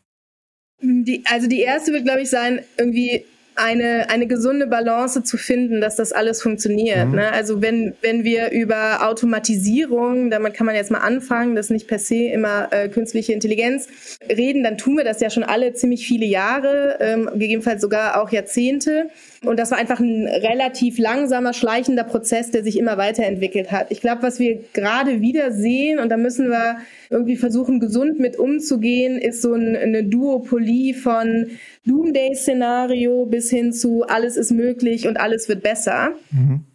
[0.82, 5.80] Die, also die erste wird, glaube ich, sein, irgendwie eine, eine gesunde Balance zu finden,
[5.80, 7.08] dass das alles funktioniert.
[7.08, 7.16] Mhm.
[7.16, 7.32] Ne?
[7.32, 11.88] Also wenn, wenn wir über Automatisierung, damit kann man jetzt mal anfangen, das ist nicht
[11.88, 13.88] per se immer äh, künstliche Intelligenz,
[14.28, 18.30] reden, dann tun wir das ja schon alle ziemlich viele Jahre, ähm, gegebenenfalls sogar auch
[18.30, 19.10] Jahrzehnte.
[19.42, 23.90] Und das war einfach ein relativ langsamer, schleichender Prozess, der sich immer weiterentwickelt hat.
[23.90, 26.76] Ich glaube, was wir gerade wieder sehen, und da müssen wir
[27.08, 31.46] irgendwie versuchen, gesund mit umzugehen, ist so ein, eine Duopolie von
[31.86, 36.10] Doomday-Szenario bis hin zu alles ist möglich und alles wird besser.
[36.30, 36.66] Mhm.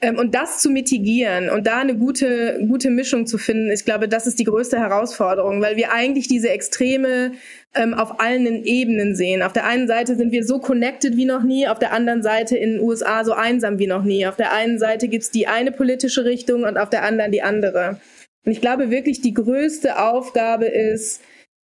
[0.00, 4.08] Ähm, und das zu mitigieren und da eine gute, gute Mischung zu finden, ich glaube,
[4.08, 7.32] das ist die größte Herausforderung, weil wir eigentlich diese Extreme
[7.74, 9.42] ähm, auf allen Ebenen sehen.
[9.42, 12.56] Auf der einen Seite sind wir so connected wie noch nie, auf der anderen Seite
[12.56, 14.26] in den USA so einsam wie noch nie.
[14.26, 18.00] Auf der einen Seite gibt's die eine politische Richtung und auf der anderen die andere.
[18.44, 21.22] Und ich glaube wirklich, die größte Aufgabe ist,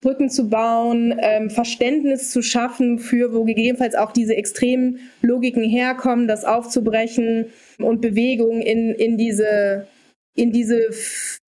[0.01, 6.28] Brücken zu bauen, ähm, Verständnis zu schaffen für, wo gegebenenfalls auch diese extremen Logiken herkommen,
[6.28, 7.47] das aufzubrechen
[7.80, 9.88] und Bewegung in, in diese
[10.36, 10.89] in diese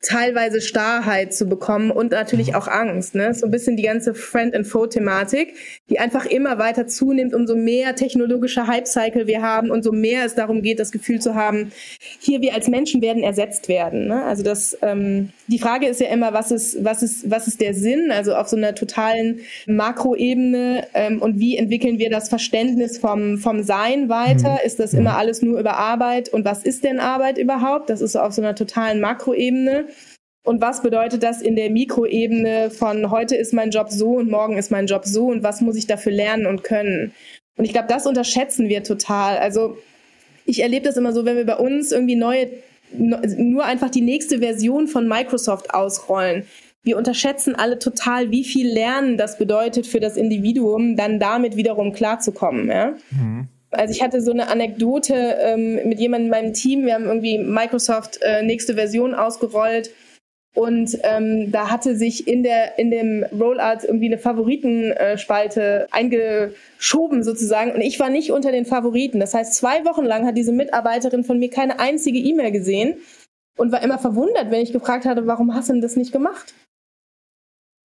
[0.06, 2.56] teilweise Starrheit zu bekommen und natürlich mhm.
[2.56, 3.16] auch Angst.
[3.16, 3.34] Ne?
[3.34, 5.56] So ein bisschen die ganze Friend-and-Foe-Thematik,
[5.90, 10.36] die einfach immer weiter zunimmt, umso mehr technologische Hype-Cycle wir haben und so mehr es
[10.36, 11.72] darum geht, das Gefühl zu haben,
[12.20, 14.08] hier wir als Menschen werden ersetzt werden.
[14.08, 14.24] Ne?
[14.24, 17.74] Also das, ähm, die Frage ist ja immer, was ist, was ist, was ist der
[17.74, 18.12] Sinn?
[18.12, 23.64] Also auf so einer totalen Makroebene ähm, und wie entwickeln wir das Verständnis vom, vom
[23.64, 24.52] Sein weiter?
[24.52, 24.66] Mhm.
[24.66, 25.18] Ist das immer mhm.
[25.18, 27.90] alles nur über Arbeit und was ist denn Arbeit überhaupt?
[27.90, 29.88] Das ist so auf so einer totalen Makroebene.
[30.44, 34.58] Und was bedeutet das in der Mikroebene von heute ist mein Job so und morgen
[34.58, 37.14] ist mein Job so und was muss ich dafür lernen und können?
[37.58, 39.38] Und ich glaube, das unterschätzen wir total.
[39.38, 39.78] Also
[40.46, 42.50] ich erlebe das immer so, wenn wir bei uns irgendwie neue,
[42.94, 46.46] nur einfach die nächste Version von Microsoft ausrollen.
[46.84, 51.94] Wir unterschätzen alle total, wie viel Lernen das bedeutet für das Individuum, dann damit wiederum
[51.94, 52.68] klarzukommen.
[52.68, 52.94] Ja?
[53.10, 53.48] Mhm.
[53.78, 56.86] Also ich hatte so eine Anekdote ähm, mit jemandem in meinem Team.
[56.86, 59.92] Wir haben irgendwie Microsoft äh, nächste Version ausgerollt
[60.56, 67.74] und ähm, da hatte sich in der in dem Rollout irgendwie eine Favoritenspalte eingeschoben sozusagen.
[67.74, 69.20] Und ich war nicht unter den Favoriten.
[69.20, 72.96] Das heißt, zwei Wochen lang hat diese Mitarbeiterin von mir keine einzige E-Mail gesehen
[73.58, 76.54] und war immer verwundert, wenn ich gefragt hatte, warum hast du denn das nicht gemacht?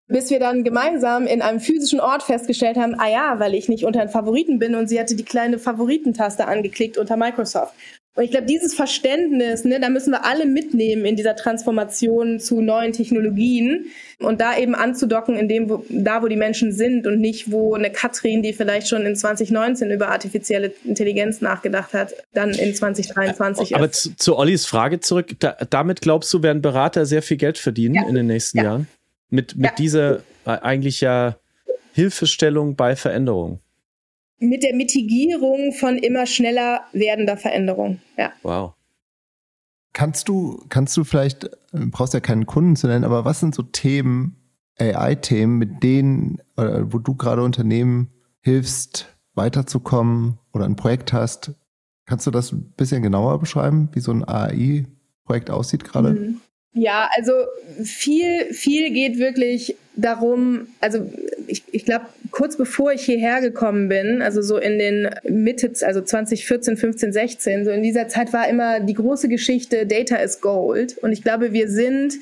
[0.07, 3.85] Bis wir dann gemeinsam in einem physischen Ort festgestellt haben, ah ja, weil ich nicht
[3.85, 7.75] unter den Favoriten bin und sie hatte die kleine Favoritentaste angeklickt unter Microsoft.
[8.17, 12.61] Und ich glaube, dieses Verständnis, ne, da müssen wir alle mitnehmen in dieser Transformation zu
[12.61, 13.87] neuen Technologien
[14.21, 17.75] und da eben anzudocken in dem, wo, da wo die Menschen sind und nicht, wo
[17.75, 23.75] eine Katrin, die vielleicht schon in 2019 über artifizielle Intelligenz nachgedacht hat, dann in 2023
[23.75, 23.95] Aber ist.
[23.95, 27.97] zu, zu Ollis Frage zurück, da, damit glaubst du, werden Berater sehr viel Geld verdienen
[27.97, 28.09] ja.
[28.09, 28.65] in den nächsten ja.
[28.65, 28.87] Jahren?
[29.35, 29.74] Mit, mit ja.
[29.76, 31.37] dieser äh, eigentlich ja
[31.93, 33.61] Hilfestellung bei Veränderung
[34.39, 38.01] mit der Mitigierung von immer schneller werdender Veränderung.
[38.16, 38.32] Ja.
[38.43, 38.74] Wow.
[39.93, 43.55] Kannst du, kannst du vielleicht, du brauchst ja keinen Kunden zu nennen, aber was sind
[43.55, 44.37] so Themen,
[44.78, 48.11] AI-Themen, mit denen, wo du gerade Unternehmen
[48.41, 51.53] hilfst, weiterzukommen oder ein Projekt hast?
[52.07, 56.11] Kannst du das ein bisschen genauer beschreiben, wie so ein AI-Projekt aussieht gerade?
[56.11, 56.41] Mhm.
[56.77, 57.33] Ja, also
[57.85, 61.09] viel, viel geht wirklich darum, also
[61.47, 66.01] ich, ich glaube, kurz bevor ich hierher gekommen bin, also so in den Mitte, also
[66.01, 70.99] 2014, 15, 16, so in dieser Zeit war immer die große Geschichte Data is Gold.
[70.99, 72.14] Und ich glaube, wir sind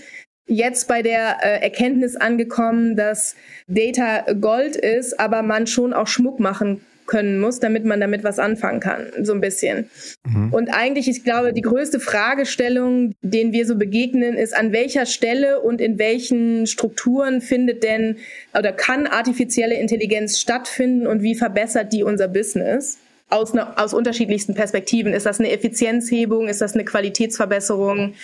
[0.47, 3.37] jetzt bei der äh, Erkenntnis angekommen, dass
[3.69, 6.83] Data Gold ist, aber man schon auch Schmuck machen
[7.13, 9.91] können muss, damit man damit was anfangen kann, so ein bisschen.
[10.25, 10.51] Mhm.
[10.51, 15.61] Und eigentlich, ich glaube, die größte Fragestellung, denen wir so begegnen, ist, an welcher Stelle
[15.61, 18.17] und in welchen Strukturen findet denn
[18.59, 22.97] oder kann artifizielle Intelligenz stattfinden und wie verbessert die unser Business?
[23.29, 25.13] Aus, ne, aus unterschiedlichsten Perspektiven.
[25.13, 26.49] Ist das eine Effizienzhebung?
[26.49, 28.15] Ist das eine Qualitätsverbesserung?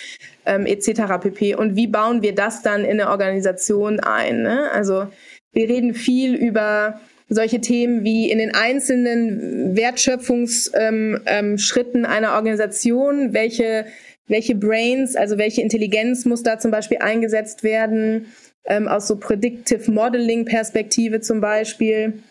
[0.47, 1.19] Ähm, etc.
[1.21, 1.55] pp.
[1.57, 4.43] Und wie bauen wir das dann in eine Organisation ein?
[4.43, 4.71] Ne?
[4.73, 5.09] Also
[5.53, 13.35] wir reden viel über solche Themen wie in den einzelnen Wertschöpfungsschritten ähm, ähm, einer Organisation,
[13.35, 13.87] welche,
[14.27, 18.27] welche Brains, also welche Intelligenz muss da zum Beispiel eingesetzt werden,
[18.65, 22.23] ähm, aus so Predictive Modeling Perspektive zum Beispiel.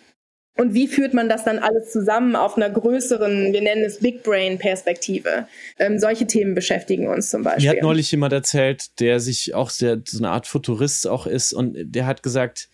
[0.58, 4.24] Und wie führt man das dann alles zusammen auf einer größeren, wir nennen es Big
[4.24, 5.48] Brain Perspektive?
[5.78, 7.70] Ähm, solche Themen beschäftigen uns zum Beispiel.
[7.70, 11.54] Mir hat neulich jemand erzählt, der sich auch sehr, so eine Art Futurist auch ist
[11.54, 12.70] und der hat gesagt,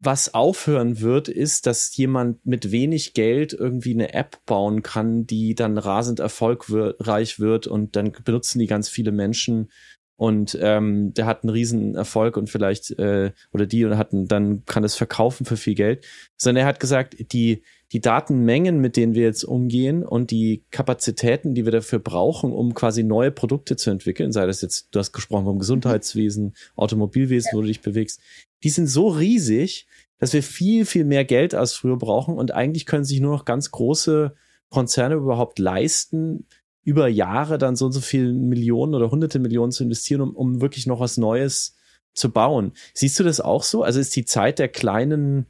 [0.00, 5.54] was aufhören wird, ist, dass jemand mit wenig Geld irgendwie eine App bauen kann, die
[5.54, 9.70] dann rasend erfolgreich wird und dann benutzen die ganz viele Menschen.
[10.16, 14.64] Und ähm, der hat einen riesen Erfolg und vielleicht äh, oder die oder hatten dann
[14.64, 17.62] kann es verkaufen für viel Geld, sondern er hat gesagt, die
[17.92, 22.74] die Datenmengen, mit denen wir jetzt umgehen und die Kapazitäten, die wir dafür brauchen, um
[22.74, 27.60] quasi neue Produkte zu entwickeln, sei das jetzt, du hast gesprochen vom Gesundheitswesen, Automobilwesen, wo
[27.60, 28.20] du dich bewegst,
[28.62, 29.88] die sind so riesig,
[30.18, 33.44] dass wir viel, viel mehr Geld als früher brauchen und eigentlich können sich nur noch
[33.44, 34.34] ganz große
[34.68, 36.46] Konzerne überhaupt leisten,
[36.84, 40.60] über Jahre dann so und so viele Millionen oder hunderte Millionen zu investieren, um, um
[40.60, 41.76] wirklich noch was Neues
[42.14, 42.72] zu bauen.
[42.94, 43.82] Siehst du das auch so?
[43.82, 45.46] Also ist die Zeit der kleinen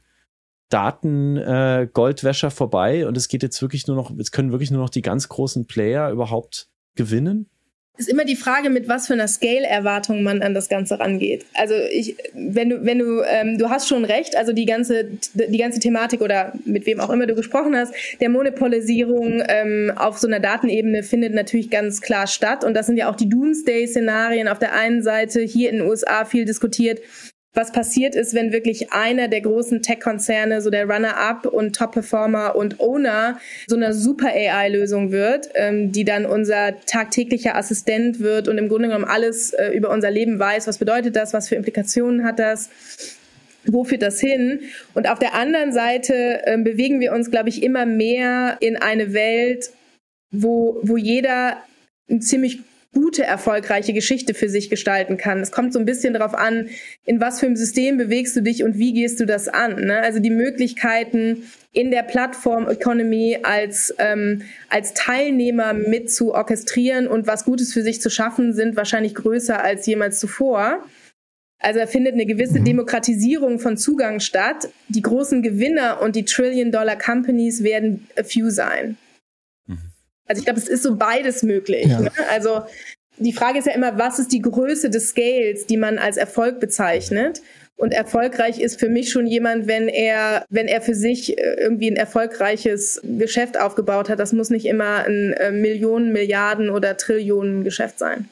[0.71, 1.87] Daten äh,
[2.49, 5.29] vorbei und es geht jetzt wirklich nur noch, es können wirklich nur noch die ganz
[5.29, 7.47] großen Player überhaupt gewinnen?
[8.01, 11.45] ist immer die Frage, mit was für einer Scale-Erwartung man an das Ganze rangeht.
[11.53, 15.57] Also ich, wenn du, wenn du, ähm, du hast schon recht, also die ganze, die
[15.57, 20.27] ganze Thematik oder mit wem auch immer du gesprochen hast, der Monopolisierung ähm, auf so
[20.27, 22.63] einer Datenebene findet natürlich ganz klar statt.
[22.63, 26.25] Und das sind ja auch die Doomsday-Szenarien auf der einen Seite hier in den USA
[26.25, 26.99] viel diskutiert
[27.53, 32.79] was passiert ist, wenn wirklich einer der großen Tech-Konzerne, so der Runner-up und Top-Performer und
[32.79, 38.69] Owner, so eine super AI-Lösung wird, ähm, die dann unser tagtäglicher Assistent wird und im
[38.69, 40.67] Grunde genommen alles äh, über unser Leben weiß.
[40.67, 41.33] Was bedeutet das?
[41.33, 42.69] Was für Implikationen hat das?
[43.65, 44.61] Wo führt das hin?
[44.93, 49.13] Und auf der anderen Seite äh, bewegen wir uns, glaube ich, immer mehr in eine
[49.13, 49.71] Welt,
[50.31, 51.57] wo, wo jeder
[52.09, 52.59] ein ziemlich
[52.93, 55.39] gute, erfolgreiche Geschichte für sich gestalten kann.
[55.39, 56.69] Es kommt so ein bisschen darauf an,
[57.05, 59.85] in was für einem System bewegst du dich und wie gehst du das an.
[59.85, 59.99] Ne?
[59.99, 67.45] Also die Möglichkeiten in der Plattform-Economy als, ähm, als Teilnehmer mit zu orchestrieren und was
[67.45, 70.83] Gutes für sich zu schaffen, sind wahrscheinlich größer als jemals zuvor.
[71.59, 72.65] Also da findet eine gewisse mhm.
[72.65, 74.69] Demokratisierung von Zugang statt.
[74.89, 78.97] Die großen Gewinner und die Trillion-Dollar-Companies werden a few sein.
[80.31, 81.87] Also ich glaube, es ist so beides möglich.
[81.87, 81.99] Ja.
[81.99, 82.11] Ne?
[82.29, 82.61] Also
[83.17, 86.61] die Frage ist ja immer, was ist die Größe des Scales, die man als Erfolg
[86.61, 87.41] bezeichnet?
[87.75, 91.91] Und erfolgreich ist für mich schon jemand, wenn er, wenn er für sich äh, irgendwie
[91.91, 94.19] ein erfolgreiches Geschäft aufgebaut hat.
[94.19, 98.29] Das muss nicht immer ein äh, Millionen, Milliarden oder Trillionen Geschäft sein.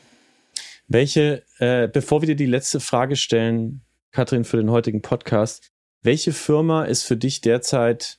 [0.88, 3.82] Welche, äh, bevor wir dir die letzte Frage stellen,
[4.14, 5.70] Katrin, für den heutigen Podcast,
[6.02, 8.19] welche Firma ist für dich derzeit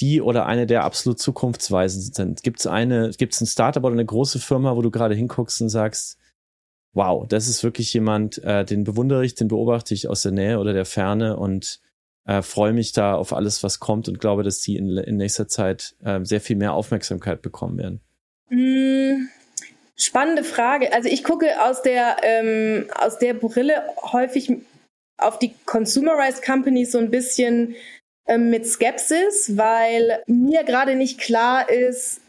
[0.00, 2.42] die oder eine der absolut zukunftsweisend sind?
[2.42, 5.60] Gibt es eine, gibt es ein Startup oder eine große Firma, wo du gerade hinguckst
[5.62, 6.18] und sagst,
[6.92, 10.58] wow, das ist wirklich jemand, äh, den bewundere ich, den beobachte ich aus der Nähe
[10.58, 11.80] oder der Ferne und
[12.26, 15.48] äh, freue mich da auf alles, was kommt und glaube, dass die in, in nächster
[15.48, 18.00] Zeit äh, sehr viel mehr Aufmerksamkeit bekommen werden?
[18.50, 19.28] Mm,
[19.96, 20.92] spannende Frage.
[20.92, 23.82] Also ich gucke aus der, ähm, aus der Brille
[24.12, 24.52] häufig
[25.18, 27.74] auf die Consumerized Companies so ein bisschen
[28.38, 32.20] mit Skepsis, weil mir gerade nicht klar ist,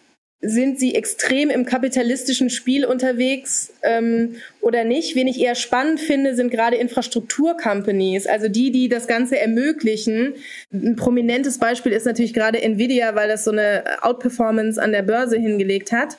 [0.42, 5.16] sind sie extrem im kapitalistischen Spiel unterwegs ähm, oder nicht?
[5.16, 10.34] Wen ich eher spannend finde, sind gerade Infrastrukturcompanies, also die, die das Ganze ermöglichen.
[10.74, 15.38] Ein prominentes Beispiel ist natürlich gerade Nvidia, weil das so eine Outperformance an der Börse
[15.38, 16.18] hingelegt hat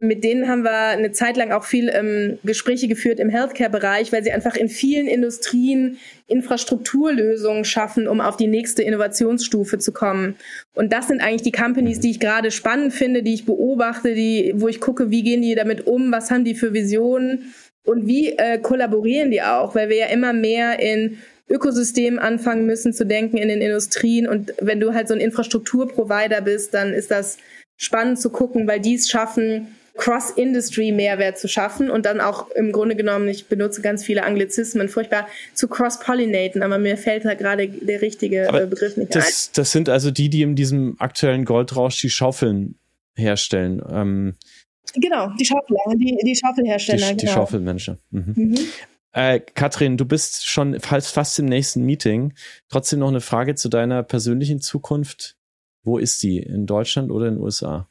[0.00, 4.24] mit denen haben wir eine Zeit lang auch viel ähm, Gespräche geführt im Healthcare-Bereich, weil
[4.24, 10.36] sie einfach in vielen Industrien Infrastrukturlösungen schaffen, um auf die nächste Innovationsstufe zu kommen.
[10.74, 14.54] Und das sind eigentlich die Companies, die ich gerade spannend finde, die ich beobachte, die,
[14.56, 17.52] wo ich gucke, wie gehen die damit um, was haben die für Visionen
[17.84, 21.18] und wie äh, kollaborieren die auch, weil wir ja immer mehr in
[21.50, 24.26] Ökosystemen anfangen müssen zu denken in den Industrien.
[24.26, 27.36] Und wenn du halt so ein Infrastrukturprovider bist, dann ist das
[27.76, 32.96] spannend zu gucken, weil die es schaffen, Cross-Industry-Mehrwert zu schaffen und dann auch im Grunde
[32.96, 38.00] genommen, ich benutze ganz viele Anglizismen, furchtbar zu cross-pollinaten, aber mir fällt da gerade der
[38.00, 39.52] richtige aber äh, Begriff nicht das, ein.
[39.56, 42.76] Das sind also die, die in diesem aktuellen Goldrausch die Schaufeln
[43.14, 43.82] herstellen.
[43.90, 44.36] Ähm,
[44.94, 47.10] genau, die Schaufel, die, die Schaufelhersteller.
[47.10, 47.38] Die, die genau.
[47.38, 47.98] Schaufelmenschen.
[48.10, 48.34] Mhm.
[48.36, 48.58] Mhm.
[49.12, 52.32] Äh, Katrin, du bist schon fast, fast im nächsten Meeting.
[52.68, 55.36] Trotzdem noch eine Frage zu deiner persönlichen Zukunft.
[55.82, 56.38] Wo ist sie?
[56.38, 57.89] In Deutschland oder in den USA?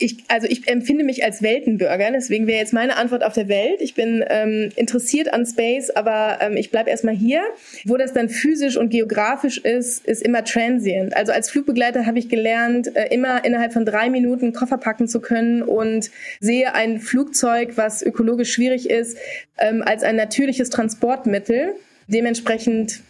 [0.00, 3.80] Ich, also ich empfinde mich als Weltenbürger, deswegen wäre jetzt meine Antwort auf der Welt.
[3.80, 7.42] Ich bin ähm, interessiert an Space, aber ähm, ich bleibe erstmal hier.
[7.84, 11.16] Wo das dann physisch und geografisch ist, ist immer transient.
[11.16, 15.20] Also als Flugbegleiter habe ich gelernt, äh, immer innerhalb von drei Minuten Koffer packen zu
[15.20, 19.18] können und sehe ein Flugzeug, was ökologisch schwierig ist,
[19.58, 21.74] ähm, als ein natürliches Transportmittel.
[22.08, 23.02] Dementsprechend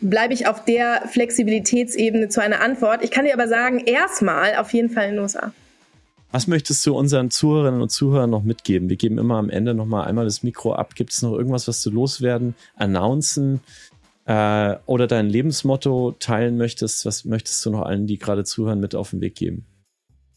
[0.00, 3.02] bleibe ich auf der Flexibilitätsebene zu einer Antwort.
[3.04, 5.52] Ich kann dir aber sagen, erstmal auf jeden Fall in den USA.
[6.32, 8.88] Was möchtest du unseren Zuhörerinnen und Zuhörern noch mitgeben?
[8.88, 10.94] Wir geben immer am Ende nochmal einmal das Mikro ab.
[10.94, 13.60] Gibt es noch irgendwas, was du loswerden, announcen
[14.26, 17.04] äh, oder dein Lebensmotto teilen möchtest?
[17.04, 19.66] Was möchtest du noch allen, die gerade zuhören, mit auf den Weg geben?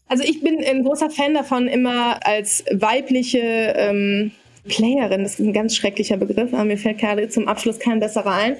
[0.06, 4.32] Also ich bin ein großer Fan davon, immer als weibliche ähm,
[4.66, 8.32] Playerin, das ist ein ganz schrecklicher Begriff, aber mir fällt gerade zum Abschluss kein besserer
[8.32, 8.56] ein,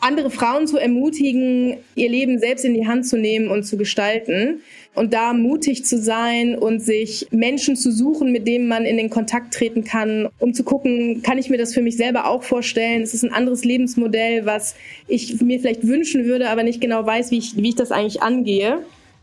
[0.00, 4.60] andere Frauen zu ermutigen, ihr Leben selbst in die Hand zu nehmen und zu gestalten
[4.94, 9.10] und da mutig zu sein und sich Menschen zu suchen, mit denen man in den
[9.10, 13.02] Kontakt treten kann, um zu gucken, kann ich mir das für mich selber auch vorstellen?
[13.02, 14.74] Es ist ein anderes Lebensmodell, was
[15.06, 18.22] ich mir vielleicht wünschen würde, aber nicht genau weiß, wie ich, wie ich das eigentlich
[18.22, 18.80] angehe.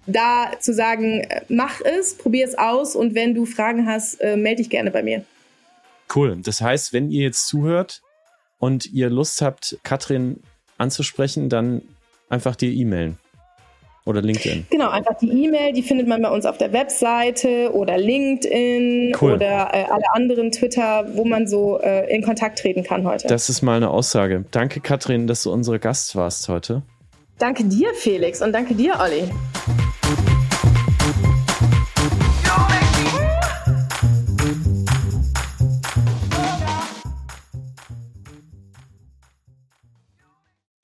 [0.08, 4.38] Da zu sagen, äh, mach es, probier es aus und wenn du Fragen hast, äh,
[4.38, 5.26] melde dich gerne bei mir.
[6.14, 6.38] Cool.
[6.44, 8.02] Das heißt, wenn ihr jetzt zuhört
[8.60, 10.42] und ihr Lust habt, Katrin
[10.78, 11.82] anzusprechen, dann
[12.30, 13.18] einfach dir e-mailen.
[14.06, 14.68] Oder LinkedIn.
[14.70, 19.34] Genau, einfach die E-Mail, die findet man bei uns auf der Webseite oder LinkedIn cool.
[19.34, 23.28] oder äh, alle anderen Twitter, wo man so äh, in Kontakt treten kann heute.
[23.28, 24.46] Das ist mal eine Aussage.
[24.52, 26.84] Danke, Katrin, dass du unsere Gast warst heute.
[27.40, 29.24] Danke dir, Felix, und danke dir, Olli.